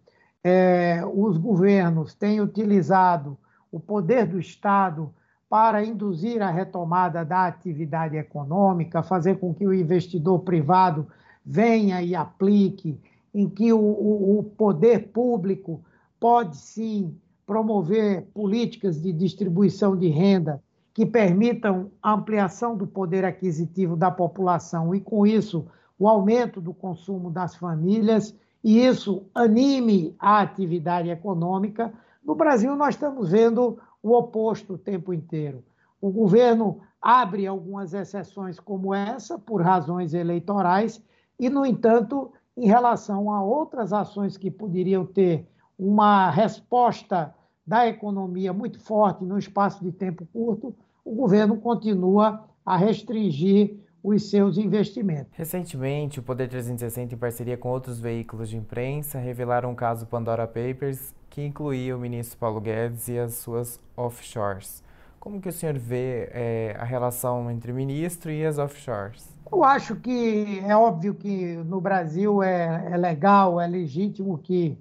é, 0.48 1.02
os 1.04 1.40
governos 1.40 2.14
têm 2.14 2.40
utilizado 2.40 3.36
o 3.72 3.80
poder 3.80 4.28
do 4.28 4.38
Estado 4.38 5.12
para 5.50 5.84
induzir 5.84 6.40
a 6.40 6.52
retomada 6.52 7.26
da 7.26 7.48
atividade 7.48 8.16
econômica, 8.16 9.02
fazer 9.02 9.40
com 9.40 9.56
que 9.56 9.66
o 9.66 9.74
investidor 9.74 10.42
privado 10.42 11.08
venha 11.44 12.00
e 12.04 12.14
aplique, 12.14 13.02
em 13.34 13.50
que 13.50 13.74
o, 13.74 13.80
o, 13.80 14.38
o 14.38 14.44
poder 14.44 15.08
público 15.08 15.84
pode 16.20 16.58
sim 16.58 17.18
promover 17.48 18.28
políticas 18.32 19.02
de 19.02 19.12
distribuição 19.12 19.98
de 19.98 20.10
renda 20.10 20.62
que 20.94 21.08
permitam 21.08 21.90
a 22.04 22.14
ampliação 22.14 22.78
do 22.78 22.86
poder 22.86 23.26
aquisitivo 23.26 23.96
da 23.96 24.12
população. 24.12 24.94
E, 24.94 25.02
com 25.02 25.26
isso, 25.26 25.66
o 25.98 26.08
aumento 26.08 26.62
do 26.62 26.74
consumo 26.74 27.32
das 27.32 27.56
famílias, 27.56 28.36
e 28.66 28.84
isso 28.84 29.28
anime 29.36 30.16
a 30.18 30.42
atividade 30.42 31.08
econômica. 31.08 31.94
No 32.24 32.34
Brasil, 32.34 32.76
nós 32.76 32.96
estamos 32.96 33.30
vendo 33.30 33.78
o 34.02 34.14
oposto 34.14 34.74
o 34.74 34.78
tempo 34.78 35.14
inteiro. 35.14 35.64
O 36.02 36.10
governo 36.10 36.80
abre 37.00 37.46
algumas 37.46 37.94
exceções 37.94 38.60
como 38.60 38.92
essa, 38.92 39.38
por 39.38 39.62
razões 39.62 40.16
eleitorais, 40.16 41.00
e, 41.40 41.48
no 41.48 41.64
entanto, 41.64 42.32
em 42.58 42.66
relação 42.66 43.32
a 43.32 43.44
outras 43.44 43.94
ações 43.94 44.36
que 44.36 44.50
poderiam 44.50 45.06
ter 45.06 45.48
uma 45.78 46.32
resposta 46.32 47.36
da 47.68 47.88
economia 47.88 48.52
muito 48.52 48.80
forte 48.80 49.24
num 49.24 49.38
espaço 49.38 49.84
de 49.84 49.92
tempo 49.92 50.28
curto, 50.34 50.74
o 51.04 51.14
governo 51.14 51.58
continua 51.58 52.44
a 52.66 52.76
restringir 52.76 53.78
os 54.06 54.30
seus 54.30 54.58
investimentos. 54.58 55.32
Recentemente, 55.34 56.20
o 56.20 56.24
Poder 56.24 56.48
360, 56.48 57.16
em 57.16 57.18
parceria 57.18 57.58
com 57.58 57.70
outros 57.70 58.00
veículos 58.00 58.50
de 58.50 58.58
imprensa, 58.58 59.18
revelaram 59.18 59.72
um 59.72 59.76
caso 59.76 60.06
Pandora 60.06 60.46
Papers 60.46 61.14
que 61.30 61.44
incluía 61.44 61.96
o 61.96 62.00
ministro 62.00 62.38
Paulo 62.38 62.62
Guedes 62.62 63.08
e 63.08 63.18
as 63.18 63.34
suas 63.34 63.80
offshores. 63.98 64.84
Como 65.20 65.42
que 65.42 65.50
o 65.50 65.52
senhor 65.52 65.76
vê 65.78 66.30
é, 66.32 66.78
a 66.80 66.84
relação 66.84 67.50
entre 67.50 67.72
o 67.72 67.76
ministro 67.76 68.32
e 68.32 68.46
as 68.46 68.60
offshores? 68.60 69.36
Eu 69.52 69.64
acho 69.64 69.96
que 69.96 70.60
é 70.64 70.76
óbvio 70.76 71.16
que 71.16 71.56
no 71.66 71.82
Brasil 71.82 72.44
é, 72.44 72.92
é 72.92 72.98
legal, 72.98 73.60
é 73.60 73.66
legítimo 73.66 74.38
que 74.38 74.78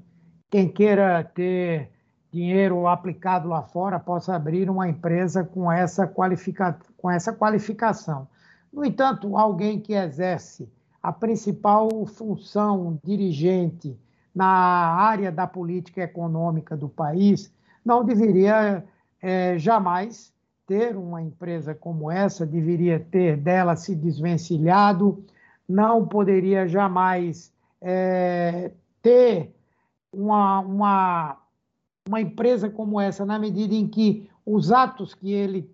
quem 0.51 0.69
queira 0.69 1.25
ter 1.25 1.91
dinheiro 2.31 2.87
aplicado 2.87 3.49
lá 3.49 3.63
fora 3.63 3.99
possa 3.99 4.35
abrir 4.35 4.69
uma 4.69 4.89
empresa 4.89 5.45
com 5.45 5.73
essa, 5.73 6.07
qualifica... 6.07 6.79
com 6.97 7.11
essa 7.11 7.33
qualificação. 7.33 8.29
No 8.75 8.85
entanto, 8.85 9.37
alguém 9.37 9.79
que 9.79 9.93
exerce 9.93 10.69
a 11.01 11.13
principal 11.13 11.89
função 12.07 12.99
dirigente 13.05 13.97
na 14.35 14.47
área 14.47 15.31
da 15.31 15.47
política 15.47 16.03
econômica 16.03 16.77
do 16.77 16.89
país 16.89 17.55
não 17.85 18.05
deveria 18.05 18.85
é, 19.23 19.57
jamais 19.57 20.35
ter 20.67 20.97
uma 20.97 21.23
empresa 21.23 21.73
como 21.73 22.11
essa, 22.11 22.45
deveria 22.45 22.99
ter 22.99 23.37
dela 23.37 23.77
se 23.77 23.95
desvencilhado, 23.95 25.25
não 25.69 26.05
poderia 26.05 26.67
jamais 26.67 27.53
é, 27.81 28.73
ter 29.01 29.55
uma, 30.13 30.59
uma 30.61 31.39
uma 32.07 32.21
empresa 32.21 32.69
como 32.69 33.01
essa, 33.01 33.25
na 33.25 33.39
medida 33.39 33.75
em 33.75 33.89
que 33.89 34.29
os 34.45 34.71
atos 34.71 35.15
que 35.15 35.33
ele 35.33 35.71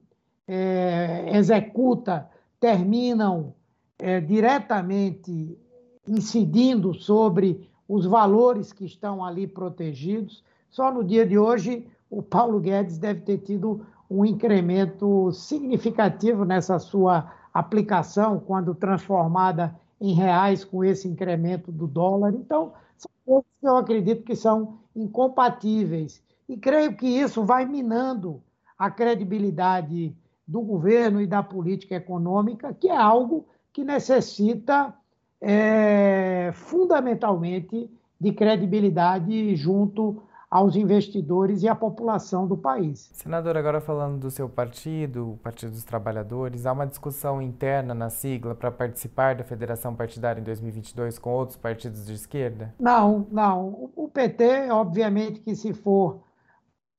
é, 0.46 1.30
executa 1.36 2.28
terminam 2.60 3.54
é, 3.98 4.20
diretamente 4.20 5.58
incidindo 6.06 6.94
sobre 6.94 7.68
os 7.88 8.04
valores 8.04 8.72
que 8.72 8.84
estão 8.84 9.24
ali 9.24 9.46
protegidos. 9.46 10.44
Só 10.70 10.92
no 10.92 11.02
dia 11.02 11.26
de 11.26 11.38
hoje, 11.38 11.88
o 12.08 12.22
Paulo 12.22 12.60
Guedes 12.60 12.98
deve 12.98 13.22
ter 13.22 13.38
tido 13.38 13.84
um 14.08 14.24
incremento 14.24 15.32
significativo 15.32 16.44
nessa 16.44 16.78
sua 16.78 17.32
aplicação, 17.52 18.38
quando 18.38 18.74
transformada 18.74 19.74
em 20.00 20.14
reais 20.14 20.64
com 20.64 20.84
esse 20.84 21.08
incremento 21.08 21.70
do 21.72 21.86
dólar. 21.86 22.34
Então, 22.34 22.72
são 22.96 23.10
coisas 23.24 23.50
que 23.60 23.66
eu 23.66 23.76
acredito 23.76 24.24
que 24.24 24.36
são 24.36 24.78
incompatíveis. 24.94 26.22
E 26.48 26.56
creio 26.56 26.96
que 26.96 27.06
isso 27.06 27.44
vai 27.44 27.64
minando 27.64 28.42
a 28.78 28.90
credibilidade 28.90 30.16
do 30.50 30.60
governo 30.60 31.22
e 31.22 31.28
da 31.28 31.44
política 31.44 31.94
econômica, 31.94 32.74
que 32.74 32.88
é 32.88 32.96
algo 32.96 33.46
que 33.72 33.84
necessita 33.84 34.92
é, 35.40 36.50
fundamentalmente 36.52 37.88
de 38.20 38.32
credibilidade 38.32 39.54
junto 39.54 40.20
aos 40.50 40.74
investidores 40.74 41.62
e 41.62 41.68
à 41.68 41.74
população 41.76 42.48
do 42.48 42.56
país. 42.56 43.10
Senador, 43.12 43.56
agora 43.56 43.80
falando 43.80 44.18
do 44.18 44.28
seu 44.28 44.48
partido, 44.48 45.34
o 45.34 45.36
Partido 45.36 45.70
dos 45.70 45.84
Trabalhadores, 45.84 46.66
há 46.66 46.72
uma 46.72 46.84
discussão 46.84 47.40
interna 47.40 47.94
na 47.94 48.10
sigla 48.10 48.52
para 48.52 48.72
participar 48.72 49.36
da 49.36 49.44
federação 49.44 49.94
partidária 49.94 50.40
em 50.40 50.44
2022 50.44 51.16
com 51.20 51.30
outros 51.30 51.56
partidos 51.56 52.04
de 52.04 52.14
esquerda? 52.14 52.74
Não, 52.80 53.24
não. 53.30 53.88
O 53.94 54.08
PT, 54.08 54.68
obviamente 54.72 55.38
que 55.38 55.54
se 55.54 55.72
for 55.72 56.18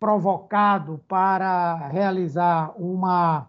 provocado 0.02 1.00
para 1.08 1.76
realizar 1.90 2.74
uma, 2.76 3.48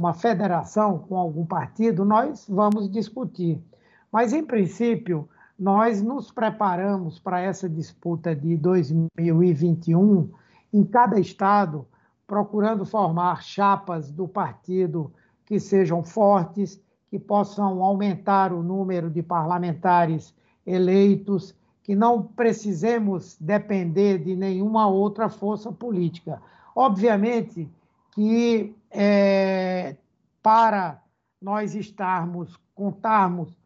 uma 0.00 0.12
federação 0.12 0.98
com 0.98 1.16
algum 1.16 1.46
partido, 1.46 2.04
nós 2.04 2.44
vamos 2.48 2.90
discutir. 2.90 3.62
Mas, 4.10 4.32
em 4.32 4.44
princípio, 4.44 5.28
nós 5.56 6.02
nos 6.02 6.32
preparamos 6.32 7.20
para 7.20 7.40
essa 7.40 7.68
disputa 7.68 8.34
de 8.34 8.56
2021 8.56 10.28
em 10.72 10.84
cada 10.84 11.20
estado, 11.20 11.86
procurando 12.26 12.84
formar 12.84 13.40
chapas 13.40 14.10
do 14.10 14.26
partido 14.26 15.12
que 15.46 15.60
sejam 15.60 16.02
fortes, 16.02 16.82
que 17.10 17.18
possam 17.18 17.80
aumentar 17.80 18.52
o 18.52 18.60
número 18.60 19.08
de 19.08 19.22
parlamentares 19.22 20.34
eleitos, 20.66 21.54
que 21.82 21.94
não 21.96 22.22
precisemos 22.22 23.36
depender 23.40 24.18
de 24.18 24.36
nenhuma 24.36 24.86
outra 24.86 25.28
força 25.28 25.72
política. 25.72 26.40
Obviamente 26.74 27.68
que 28.12 28.74
é, 28.90 29.96
para 30.42 31.02
nós 31.40 31.74
estarmos, 31.74 32.56
contarmos 32.74 33.56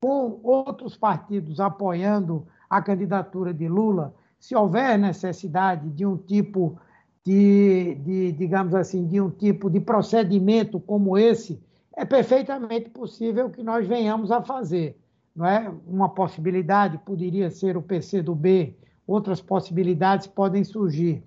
com 0.00 0.40
outros 0.42 0.96
partidos 0.96 1.60
apoiando 1.60 2.46
a 2.68 2.82
candidatura 2.82 3.54
de 3.54 3.68
Lula, 3.68 4.14
se 4.40 4.56
houver 4.56 4.98
necessidade 4.98 5.88
de 5.90 6.04
um 6.04 6.16
tipo 6.16 6.78
de, 7.24 7.94
de, 7.96 8.32
digamos 8.32 8.74
assim, 8.74 9.06
de 9.06 9.20
um 9.20 9.30
tipo 9.30 9.70
de 9.70 9.78
procedimento 9.78 10.80
como 10.80 11.16
esse, 11.16 11.62
é 11.94 12.04
perfeitamente 12.04 12.90
possível 12.90 13.50
que 13.50 13.62
nós 13.62 13.86
venhamos 13.86 14.32
a 14.32 14.42
fazer. 14.42 14.98
Não 15.34 15.46
é? 15.46 15.72
Uma 15.86 16.08
possibilidade 16.08 16.98
poderia 16.98 17.50
ser 17.50 17.76
o 17.76 17.82
PCdoB, 17.82 18.76
outras 19.06 19.40
possibilidades 19.40 20.26
podem 20.26 20.62
surgir, 20.62 21.22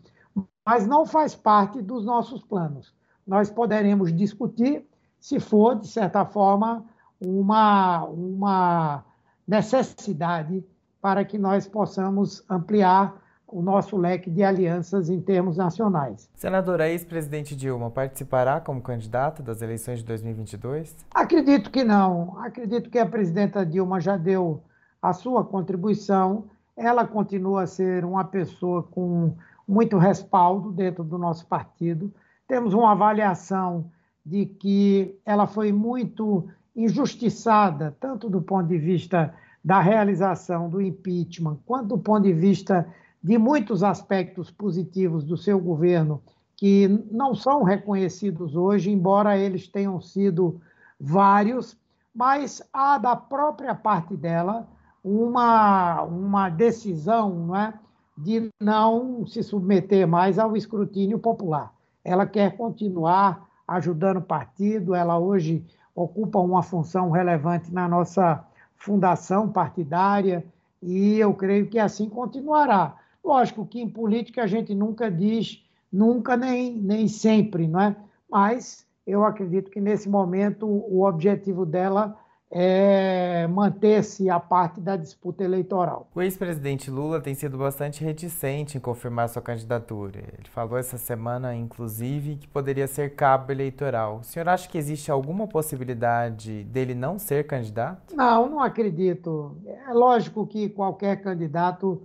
mas 0.66 0.86
não 0.88 1.06
faz 1.06 1.36
parte 1.36 1.82
dos 1.82 2.06
nossos 2.06 2.44
planos. 2.44 2.94
Nós 3.26 3.50
poderemos 3.50 4.14
discutir 4.14 4.86
se 5.20 5.40
for, 5.40 5.76
de 5.76 5.88
certa 5.88 6.24
forma, 6.26 6.86
uma, 7.20 8.04
uma 8.06 9.06
necessidade 9.48 10.64
para 11.02 11.26
que 11.26 11.38
nós 11.38 11.68
possamos 11.68 12.44
ampliar 12.50 13.25
o 13.48 13.62
nosso 13.62 13.96
leque 13.98 14.30
de 14.30 14.44
alianças 14.44 15.10
em 15.10 15.22
termos 15.22 15.58
nacionais. 15.58 16.30
Senadora, 16.36 16.90
ex-presidente 16.90 17.56
Dilma 17.56 17.90
participará 17.90 18.60
como 18.60 18.82
candidata 18.82 19.44
das 19.44 19.62
eleições 19.62 20.00
de 20.00 20.06
2022? 20.06 20.96
Acredito 21.14 21.70
que 21.70 21.84
não. 21.84 22.38
Acredito 22.40 22.90
que 22.90 22.98
a 22.98 23.06
presidenta 23.06 23.66
Dilma 23.66 24.00
já 24.00 24.18
deu 24.18 24.62
a 25.02 25.14
sua 25.14 25.44
contribuição. 25.44 26.46
Ela 26.76 27.06
continua 27.06 27.64
a 27.64 27.68
ser 27.68 28.04
uma 28.04 28.24
pessoa 28.24 28.84
com 28.84 29.34
muito 29.68 29.98
respaldo 29.98 30.72
dentro 30.72 31.04
do 31.04 31.18
nosso 31.18 31.46
partido. 31.48 32.12
Temos 32.48 32.74
uma 32.74 32.92
avaliação 32.92 33.90
de 34.26 34.46
que 34.46 35.20
ela 35.26 35.46
foi 35.46 35.72
muito 35.72 36.48
injustiçada, 36.76 37.96
tanto 38.00 38.30
do 38.30 38.42
ponto 38.42 38.68
de 38.68 38.78
vista 38.78 39.34
da 39.64 39.80
realização 39.80 40.70
do 40.70 40.82
impeachment, 40.82 41.58
quanto 41.66 41.88
do 41.90 41.98
ponto 41.98 42.24
de 42.24 42.34
vista 42.34 42.88
de 43.26 43.40
muitos 43.40 43.82
aspectos 43.82 44.52
positivos 44.52 45.24
do 45.24 45.36
seu 45.36 45.60
governo, 45.60 46.22
que 46.56 46.88
não 47.10 47.34
são 47.34 47.64
reconhecidos 47.64 48.56
hoje, 48.56 48.92
embora 48.92 49.36
eles 49.36 49.68
tenham 49.68 50.00
sido 50.00 50.62
vários, 51.00 51.76
mas 52.14 52.62
há 52.72 53.00
da 53.00 53.16
própria 53.16 53.74
parte 53.74 54.16
dela 54.16 54.68
uma, 55.04 56.04
uma 56.04 56.50
decisão 56.50 57.34
não 57.48 57.56
é, 57.56 57.74
de 58.16 58.48
não 58.62 59.26
se 59.26 59.42
submeter 59.42 60.08
mais 60.08 60.38
ao 60.38 60.56
escrutínio 60.56 61.18
popular. 61.18 61.74
Ela 62.04 62.28
quer 62.28 62.56
continuar 62.56 63.50
ajudando 63.68 64.18
o 64.18 64.22
partido, 64.22 64.94
ela 64.94 65.18
hoje 65.18 65.66
ocupa 65.96 66.38
uma 66.38 66.62
função 66.62 67.10
relevante 67.10 67.74
na 67.74 67.88
nossa 67.88 68.46
fundação 68.78 69.50
partidária 69.50 70.46
e 70.80 71.18
eu 71.18 71.34
creio 71.34 71.66
que 71.68 71.80
assim 71.80 72.08
continuará. 72.08 73.04
Lógico 73.26 73.66
que 73.66 73.82
em 73.82 73.90
política 73.90 74.44
a 74.44 74.48
gente 74.48 74.76
nunca 74.76 75.10
diz 75.10 75.66
nunca 75.92 76.36
nem, 76.36 76.74
nem 76.74 77.08
sempre, 77.08 77.68
não 77.68 77.80
é? 77.80 77.96
Mas 78.30 78.86
eu 79.08 79.24
acredito 79.24 79.72
que 79.72 79.80
nesse 79.80 80.10
momento 80.10 80.68
o 80.68 81.04
objetivo 81.04 81.66
dela 81.66 82.18
é, 82.52 83.48
manter-se 83.48 84.30
a 84.30 84.40
parte 84.40 84.80
da 84.80 84.96
disputa 84.96 85.44
eleitoral. 85.44 86.08
O 86.14 86.22
ex-presidente 86.22 86.92
Lula 86.92 87.20
tem 87.20 87.34
sido 87.34 87.58
bastante 87.58 88.04
reticente 88.04 88.78
em 88.78 88.82
confirmar 88.82 89.30
sua 89.30 89.42
candidatura. 89.42 90.20
Ele 90.20 90.48
falou 90.50 90.78
essa 90.78 90.98
semana, 90.98 91.56
inclusive, 91.56 92.36
que 92.36 92.48
poderia 92.48 92.88
ser 92.88 93.16
cabo 93.16 93.52
eleitoral. 93.52 94.20
O 94.20 94.24
senhor 94.24 94.48
acha 94.48 94.70
que 94.70 94.78
existe 94.78 95.12
alguma 95.12 95.48
possibilidade 95.48 96.64
dele 96.66 96.94
não 96.94 97.18
ser 97.18 97.46
candidato? 97.48 98.16
Não, 98.16 98.50
não 98.50 98.60
acredito. 98.62 99.58
É 99.88 99.94
lógico 99.94 100.46
que 100.46 100.70
qualquer 100.70 101.22
candidato 101.22 102.02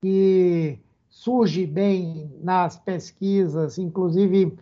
que 0.00 0.78
surge 1.08 1.66
bem 1.66 2.32
nas 2.42 2.76
pesquisas, 2.76 3.78
inclusive 3.78 4.56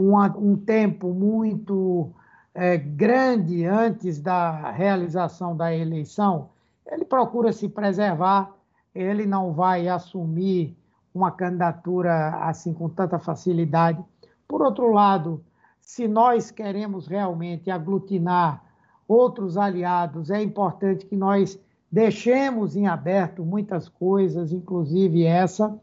um, 0.00 0.16
um 0.38 0.56
tempo 0.56 1.12
muito 1.12 2.12
é, 2.54 2.76
grande 2.76 3.64
antes 3.66 4.20
da 4.20 4.70
realização 4.70 5.56
da 5.56 5.74
eleição, 5.74 6.50
ele 6.86 7.04
procura 7.04 7.52
se 7.52 7.68
preservar, 7.68 8.52
ele 8.94 9.26
não 9.26 9.52
vai 9.52 9.88
assumir 9.88 10.76
uma 11.14 11.30
candidatura 11.30 12.36
assim 12.44 12.72
com 12.72 12.88
tanta 12.88 13.18
facilidade. 13.18 14.02
Por 14.48 14.62
outro 14.62 14.92
lado, 14.92 15.44
se 15.80 16.08
nós 16.08 16.50
queremos 16.50 17.06
realmente 17.06 17.70
aglutinar 17.70 18.64
outros 19.06 19.56
aliados, 19.56 20.30
é 20.30 20.42
importante 20.42 21.04
que 21.04 21.16
nós 21.16 21.60
deixemos 21.90 22.76
em 22.76 22.86
aberto 22.86 23.44
muitas 23.44 23.88
coisas, 23.88 24.52
inclusive 24.52 25.24
essa, 25.24 25.76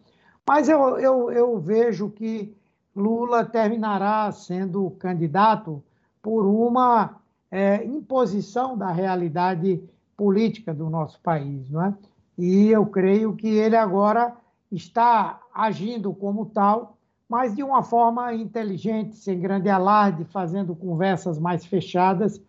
mas 0.48 0.70
eu, 0.70 0.98
eu, 0.98 1.32
eu 1.32 1.60
vejo 1.60 2.10
que 2.10 2.56
Lula 2.96 3.43
terminará 3.43 4.32
sendo 4.32 4.89
candidato 4.91 5.84
por 6.22 6.46
uma 6.46 7.17
é, 7.52 7.84
imposição 7.86 8.78
da 8.78 8.91
realidade 8.91 9.84
política 10.15 10.74
do 10.74 10.89
nosso 10.89 11.20
país, 11.22 11.70
não 11.70 11.84
é? 11.84 11.93
E 12.38 12.70
eu 12.70 12.86
creio 12.86 13.36
que 13.36 13.48
ele 13.48 13.76
agora 13.76 14.36
está 14.72 15.39
agindo 15.54 16.13
como 16.13 16.46
tal, 16.46 16.98
mas 17.28 17.56
de 17.56 17.63
uma 17.63 17.84
forma 17.84 18.34
inteligente, 18.34 19.15
sem 19.15 19.39
grande 19.39 19.70
alarde, 19.70 20.24
fazendo 20.26 20.76
conversas 20.76 21.38
mais 21.39 21.65
fechadas. 21.65 22.41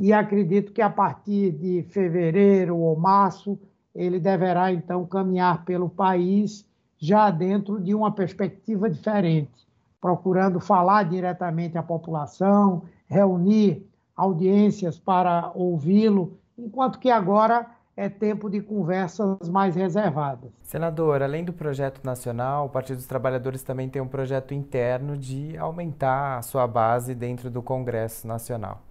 E 0.00 0.12
acredito 0.12 0.72
que 0.72 0.80
a 0.80 0.88
partir 0.88 1.50
de 1.50 1.82
fevereiro 1.90 2.76
ou 2.76 2.96
março 2.96 3.58
ele 3.92 4.20
deverá 4.20 4.72
então 4.72 5.04
caminhar 5.04 5.64
pelo 5.64 5.88
país 5.88 6.64
já 6.96 7.30
dentro 7.30 7.80
de 7.80 7.92
uma 7.94 8.12
perspectiva 8.12 8.88
diferente, 8.88 9.66
procurando 10.00 10.60
falar 10.60 11.02
diretamente 11.02 11.76
à 11.76 11.82
população, 11.82 12.84
reunir 13.08 13.84
audiências 14.16 15.00
para 15.00 15.50
ouvi-lo, 15.52 16.38
enquanto 16.56 17.00
que 17.00 17.10
agora 17.10 17.66
é 17.96 18.08
tempo 18.08 18.48
de 18.48 18.60
conversas 18.60 19.48
mais 19.48 19.74
reservadas. 19.74 20.52
Senador, 20.62 21.20
além 21.20 21.44
do 21.44 21.52
projeto 21.52 22.04
nacional, 22.04 22.66
o 22.66 22.68
Partido 22.68 22.98
dos 22.98 23.06
Trabalhadores 23.06 23.64
também 23.64 23.88
tem 23.88 24.00
um 24.00 24.06
projeto 24.06 24.54
interno 24.54 25.16
de 25.16 25.58
aumentar 25.58 26.38
a 26.38 26.42
sua 26.42 26.68
base 26.68 27.16
dentro 27.16 27.50
do 27.50 27.60
Congresso 27.60 28.28
Nacional. 28.28 28.82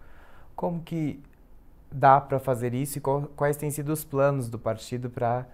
Como 0.58 0.82
que 0.82 1.22
dá 1.92 2.20
para 2.20 2.40
fazer 2.40 2.74
isso 2.74 2.98
e 2.98 3.02
quais 3.36 3.56
têm 3.58 3.70
sido 3.70 3.94
os 3.94 4.04
planos 4.04 4.50
do 4.50 4.58
partido 4.58 5.08
para, 5.08 5.48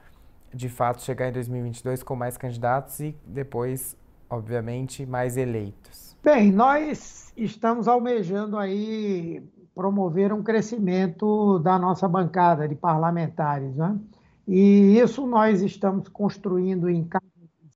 de 0.52 0.70
fato, 0.70 1.02
chegar 1.02 1.28
em 1.28 1.34
2022 1.34 2.02
com 2.02 2.16
mais 2.16 2.38
candidatos 2.38 3.02
e 3.02 3.14
depois, 3.28 3.98
obviamente, 4.30 5.06
mais 5.06 5.36
eleitos? 5.36 6.16
Bem, 6.24 6.54
nós 6.54 7.34
estamos 7.36 7.86
almejando 7.86 8.58
aí 8.58 9.44
promover 9.76 10.32
um 10.32 10.42
crescimento 10.42 11.60
da 11.60 11.78
nossa 11.78 12.08
bancada 12.08 12.66
de 12.66 12.76
parlamentares, 12.76 13.76
né? 13.76 14.00
E 14.48 14.98
isso 14.98 15.28
nós 15.28 15.62
estamos 15.62 16.08
construindo 16.08 16.90
em 16.90 17.04
cada 17.04 17.26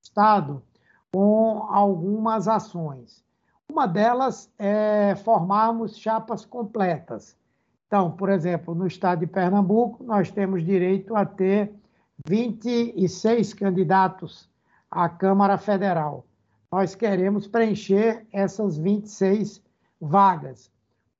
estado 0.01 0.63
com 1.11 1.63
algumas 1.69 2.47
ações. 2.47 3.26
Uma 3.77 3.87
delas 3.87 4.51
é 4.57 5.13
formarmos 5.23 5.99
chapas 5.99 6.43
completas. 6.43 7.37
Então, 7.85 8.09
por 8.09 8.27
exemplo, 8.27 8.73
no 8.73 8.87
estado 8.87 9.19
de 9.19 9.27
Pernambuco, 9.27 10.03
nós 10.03 10.31
temos 10.31 10.65
direito 10.65 11.15
a 11.15 11.23
ter 11.23 11.71
26 12.27 13.53
candidatos 13.53 14.49
à 14.89 15.07
Câmara 15.07 15.59
Federal 15.59 16.25
nós 16.71 16.95
queremos 16.95 17.47
preencher 17.47 18.25
essas 18.31 18.77
26 18.77 19.63
vagas. 20.01 20.71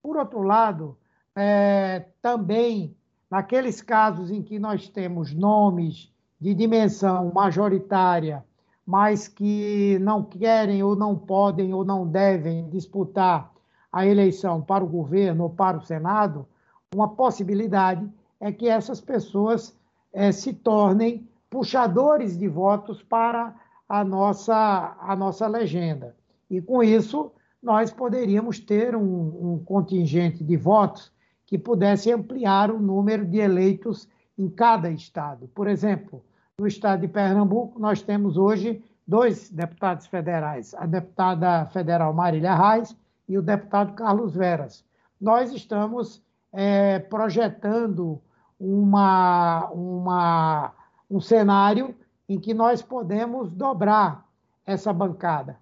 Por 0.02 0.18
outro 0.18 0.42
lado, 0.42 0.98
é, 1.36 2.06
também 2.22 2.96
naqueles 3.30 3.82
casos 3.82 4.30
em 4.32 4.42
que 4.42 4.60
nós 4.60 4.90
temos 4.90 5.34
nomes 5.34 6.12
de 6.40 6.54
dimensão 6.54 7.32
majoritária, 7.34 8.44
mas 8.88 9.28
que 9.28 10.00
não 10.00 10.24
querem 10.24 10.82
ou 10.82 10.96
não 10.96 11.14
podem 11.14 11.74
ou 11.74 11.84
não 11.84 12.08
devem 12.08 12.70
disputar 12.70 13.52
a 13.92 14.06
eleição 14.06 14.62
para 14.62 14.82
o 14.82 14.88
governo 14.88 15.44
ou 15.44 15.50
para 15.50 15.78
o 15.78 15.82
Senado, 15.82 16.48
uma 16.96 17.10
possibilidade 17.10 18.10
é 18.40 18.50
que 18.50 18.70
essas 18.70 19.02
pessoas 19.02 19.76
é, 20.14 20.32
se 20.32 20.54
tornem 20.54 21.28
puxadores 21.50 22.38
de 22.38 22.48
votos 22.48 23.04
para 23.04 23.54
a 23.90 24.06
nossa, 24.06 24.96
a 25.02 25.16
nossa 25.18 25.48
legenda. 25.48 26.16
E 26.50 26.62
com 26.62 26.82
isso, 26.82 27.32
nós 27.62 27.92
poderíamos 27.92 28.58
ter 28.58 28.96
um, 28.96 29.02
um 29.02 29.62
contingente 29.66 30.46
de 30.46 30.56
votos 30.56 31.12
que 31.46 31.58
pudesse 31.58 32.10
ampliar 32.10 32.72
o 32.72 32.80
número 32.80 33.26
de 33.26 33.38
eleitos 33.38 34.08
em 34.38 34.48
cada 34.50 34.90
estado. 34.90 35.50
Por 35.54 35.68
exemplo, 35.68 36.24
no 36.60 36.66
estado 36.66 37.02
de 37.02 37.08
Pernambuco, 37.08 37.80
nós 37.80 38.02
temos 38.02 38.36
hoje 38.36 38.84
dois 39.08 39.48
deputados 39.52 40.08
federais, 40.08 40.74
a 40.74 40.88
deputada 40.88 41.68
federal 41.68 42.12
Marília 42.16 42.56
Reis 42.56 42.98
e 43.30 43.38
o 43.38 43.44
deputado 43.44 43.94
Carlos 43.94 44.34
Veras. 44.34 44.84
Nós 45.22 45.54
estamos 45.54 46.20
é, 46.52 46.98
projetando 46.98 48.20
uma, 48.60 49.70
uma, 49.70 50.74
um 51.08 51.22
cenário 51.22 51.94
em 52.28 52.40
que 52.40 52.56
nós 52.56 52.82
podemos 52.82 53.52
dobrar 53.52 54.26
essa 54.66 54.92
bancada. 54.92 55.58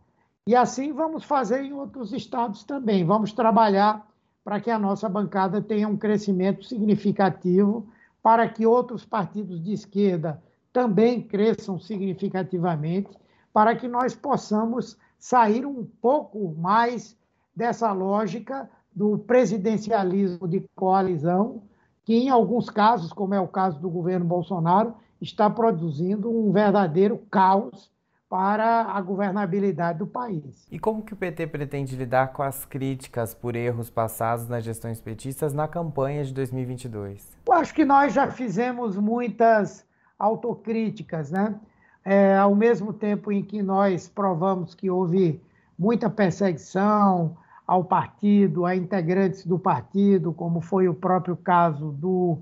E 0.48 0.56
assim 0.56 0.94
vamos 0.94 1.26
fazer 1.26 1.62
em 1.62 1.74
outros 1.74 2.14
estados 2.14 2.64
também. 2.64 3.04
Vamos 3.04 3.34
trabalhar 3.34 4.08
para 4.46 4.62
que 4.62 4.72
a 4.72 4.80
nossa 4.80 5.10
bancada 5.10 5.62
tenha 5.62 5.90
um 5.90 5.98
crescimento 5.98 6.64
significativo, 6.64 7.86
para 8.24 8.48
que 8.48 8.66
outros 8.66 9.04
partidos 9.04 9.62
de 9.62 9.74
esquerda 9.74 10.42
também 10.76 11.22
cresçam 11.22 11.80
significativamente, 11.80 13.10
para 13.54 13.74
que 13.74 13.88
nós 13.88 14.14
possamos 14.14 14.98
sair 15.18 15.66
um 15.66 15.88
pouco 16.02 16.54
mais 16.58 17.18
dessa 17.56 17.94
lógica 17.94 18.70
do 18.94 19.18
presidencialismo 19.18 20.46
de 20.50 20.66
coalizão, 20.76 21.64
que 22.04 22.14
em 22.14 22.30
alguns 22.30 22.70
casos, 22.70 23.14
como 23.14 23.34
é 23.34 23.40
o 23.40 23.48
caso 23.48 23.80
do 23.80 23.90
governo 23.90 24.26
Bolsonaro, 24.26 24.96
está 25.22 25.50
produzindo 25.50 26.30
um 26.30 26.52
verdadeiro 26.52 27.20
caos 27.32 27.90
para 28.30 28.82
a 28.82 29.00
governabilidade 29.00 30.00
do 30.00 30.08
país. 30.08 30.68
E 30.70 30.78
como 30.78 31.04
que 31.04 31.14
o 31.14 31.16
PT 31.16 31.48
pretende 31.48 31.96
lidar 31.96 32.34
com 32.34 32.44
as 32.44 32.66
críticas 32.66 33.34
por 33.34 33.56
erros 33.56 33.90
passados 33.90 34.50
nas 34.50 34.66
gestões 34.66 35.00
petistas 35.00 35.54
na 35.54 35.70
campanha 35.70 36.26
de 36.26 36.34
2022? 36.34 37.32
Eu 37.48 37.54
acho 37.54 37.74
que 37.74 37.86
nós 37.86 38.12
já 38.12 38.30
fizemos 38.30 38.98
muitas 38.98 39.86
autocríticas, 40.18 41.32
né? 41.32 41.56
É, 42.04 42.38
ao 42.38 42.54
mesmo 42.54 42.94
tempo 42.94 43.32
em 43.32 43.44
que 43.44 43.64
nós 43.64 44.08
provamos 44.08 44.76
que 44.76 44.90
houve 44.90 45.42
muita 45.78 46.10
perseguição, 46.10 47.36
ao 47.68 47.84
partido, 47.84 48.66
a 48.66 48.76
integrantes 48.76 49.46
do 49.46 49.58
partido, 49.58 50.32
como 50.32 50.62
foi 50.62 50.88
o 50.88 50.94
próprio 50.94 51.36
caso 51.36 51.92
do, 51.92 52.38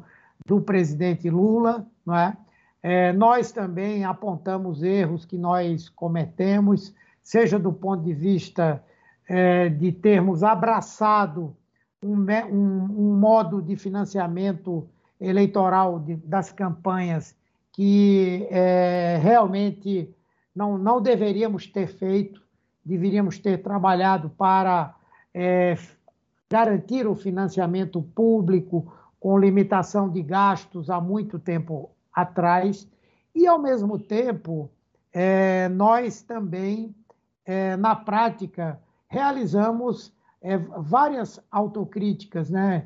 do 0.45 0.59
presidente 0.59 1.29
Lula. 1.29 1.85
Não 2.05 2.15
é? 2.15 2.35
É, 2.81 3.13
nós 3.13 3.51
também 3.51 4.03
apontamos 4.03 4.83
erros 4.83 5.25
que 5.25 5.37
nós 5.37 5.87
cometemos, 5.87 6.93
seja 7.21 7.57
do 7.57 7.71
ponto 7.71 8.03
de 8.03 8.13
vista 8.13 8.83
é, 9.27 9.69
de 9.69 9.91
termos 9.93 10.43
abraçado 10.43 11.55
um, 12.03 12.17
um, 12.51 13.11
um, 13.11 13.17
modo 13.17 13.61
de 13.61 13.77
financiamento 13.77 14.85
eleitoral 15.21 15.99
de, 15.99 16.17
das 16.17 16.51
campanhas 16.51 17.33
que 17.73 18.47
é, 18.49 19.19
realmente 19.21 20.15
não, 20.55 20.77
não 20.77 21.01
deveríamos 21.01 21.67
ter 21.67 21.87
feito, 21.87 22.41
deveríamos 22.85 23.39
ter 23.39 23.61
trabalhado 23.61 24.29
para 24.29 24.95
é, 25.33 25.75
garantir 26.49 27.07
o 27.07 27.15
financiamento 27.15 28.01
público 28.01 28.93
com 29.19 29.39
limitação 29.39 30.09
de 30.09 30.21
gastos 30.21 30.89
há 30.89 31.01
muito 31.01 31.39
tempo 31.39 31.89
atrás, 32.13 32.87
e, 33.33 33.47
ao 33.47 33.57
mesmo 33.57 33.97
tempo, 33.97 34.69
é, 35.11 35.67
nós 35.69 36.21
também, 36.21 36.95
é, 37.45 37.75
na 37.77 37.95
prática, 37.95 38.79
realizamos 39.07 40.13
é, 40.41 40.57
várias 40.57 41.39
autocríticas, 41.49 42.49
né? 42.49 42.85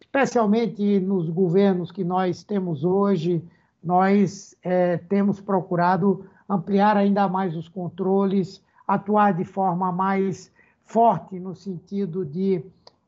especialmente 0.00 1.00
nos 1.00 1.28
governos 1.28 1.90
que 1.90 2.04
nós 2.04 2.42
temos 2.42 2.84
hoje, 2.84 3.44
nós 3.84 4.56
é, 4.62 4.96
temos 4.96 5.40
procurado 5.40 6.24
ampliar 6.48 6.96
ainda 6.96 7.28
mais 7.28 7.56
os 7.56 7.68
controles, 7.68 8.62
atuar 8.86 9.34
de 9.34 9.44
forma 9.44 9.92
mais 9.92 10.52
forte 10.84 11.38
no 11.38 11.54
sentido 11.54 12.24
de 12.24 12.64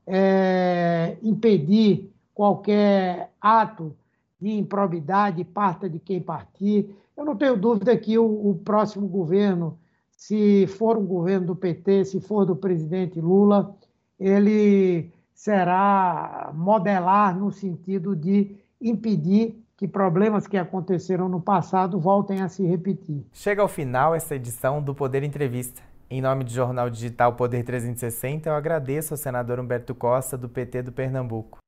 é, 0.07 1.17
impedir 1.23 2.13
qualquer 2.35 3.31
ato 3.41 3.97
de 4.41 4.51
improbidade 4.51 5.43
parta 5.45 5.89
de 5.89 5.99
quem 5.99 6.21
partir. 6.21 6.95
Eu 7.17 7.25
não 7.25 7.37
tenho 7.37 7.57
dúvida 7.57 7.97
que 7.97 8.19
o, 8.19 8.51
o 8.51 8.55
próximo 8.57 9.09
governo, 9.09 9.79
se 10.11 10.67
for 10.67 10.99
um 10.99 11.07
governo 11.07 11.47
do 11.49 11.57
PT, 11.57 12.05
se 12.05 12.21
for 12.21 12.45
do 12.45 12.55
presidente 12.55 13.21
Lula, 13.21 13.75
ele 14.19 15.11
será 15.35 16.51
modelar 16.55 17.39
no 17.39 17.51
sentido 17.51 18.15
de 18.15 18.57
impedir 18.81 19.63
que 19.77 19.87
problemas 19.87 20.47
que 20.47 20.57
aconteceram 20.57 21.29
no 21.29 21.41
passado 21.41 22.01
voltem 22.01 22.41
a 22.41 22.49
se 22.49 22.65
repetir. 22.67 23.27
Chega 23.33 23.61
ao 23.61 23.69
final 23.69 24.15
essa 24.15 24.35
edição 24.35 24.83
do 24.83 24.95
Poder 24.95 25.23
Entrevista. 25.23 25.83
Em 26.09 26.23
nome 26.23 26.45
do 26.45 26.51
Jornal 26.51 26.89
Digital 26.89 27.35
Poder 27.35 27.63
360, 27.63 28.49
eu 28.49 28.55
agradeço 28.55 29.13
ao 29.13 29.19
senador 29.19 29.61
Humberto 29.61 29.95
Costa, 29.95 30.39
do 30.39 30.49
PT 30.49 30.83
do 30.83 30.93
Pernambuco. 30.93 31.59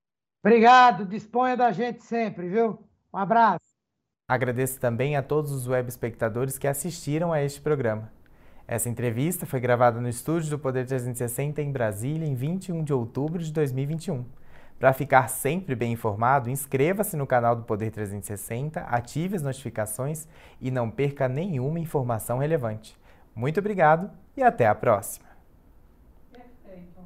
Obrigado, 0.43 1.05
disponha 1.05 1.57
da 1.57 1.71
gente 1.73 2.03
sempre, 2.05 2.49
viu? 2.49 2.79
Um 3.13 3.19
abraço. 3.19 3.59
Agradeço 4.31 4.79
também 4.79 5.17
a 5.17 5.23
todos 5.23 5.51
os 5.53 5.67
web 5.67 5.89
espectadores 5.89 6.57
que 6.57 6.69
assistiram 6.69 7.33
a 7.33 7.43
este 7.43 7.61
programa. 7.61 8.11
Essa 8.67 8.89
entrevista 8.89 9.45
foi 9.45 9.61
gravada 9.61 10.01
no 10.01 10.09
estúdio 10.09 10.51
do 10.51 10.59
Poder 10.59 10.87
360 10.87 11.61
em 11.61 11.73
Brasília 11.73 12.27
em 12.27 12.35
21 12.35 12.85
de 12.85 12.93
outubro 12.93 13.43
de 13.43 13.53
2021. 13.53 14.25
Para 14.79 14.93
ficar 14.93 15.29
sempre 15.29 15.75
bem 15.75 15.93
informado, 15.93 16.49
inscreva-se 16.49 17.17
no 17.17 17.27
canal 17.27 17.57
do 17.57 17.65
Poder 17.65 17.91
360, 17.91 18.81
ative 18.81 19.35
as 19.35 19.43
notificações 19.43 20.29
e 20.61 20.71
não 20.71 20.89
perca 20.89 21.29
nenhuma 21.29 21.81
informação 21.81 22.39
relevante. 22.39 22.97
Muito 23.35 23.59
obrigado 23.59 24.11
e 24.37 24.43
até 24.43 24.67
a 24.67 24.75
próxima. 24.75 25.29
Perfeito. 26.33 27.01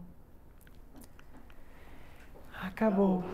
Acabou. 2.63 3.25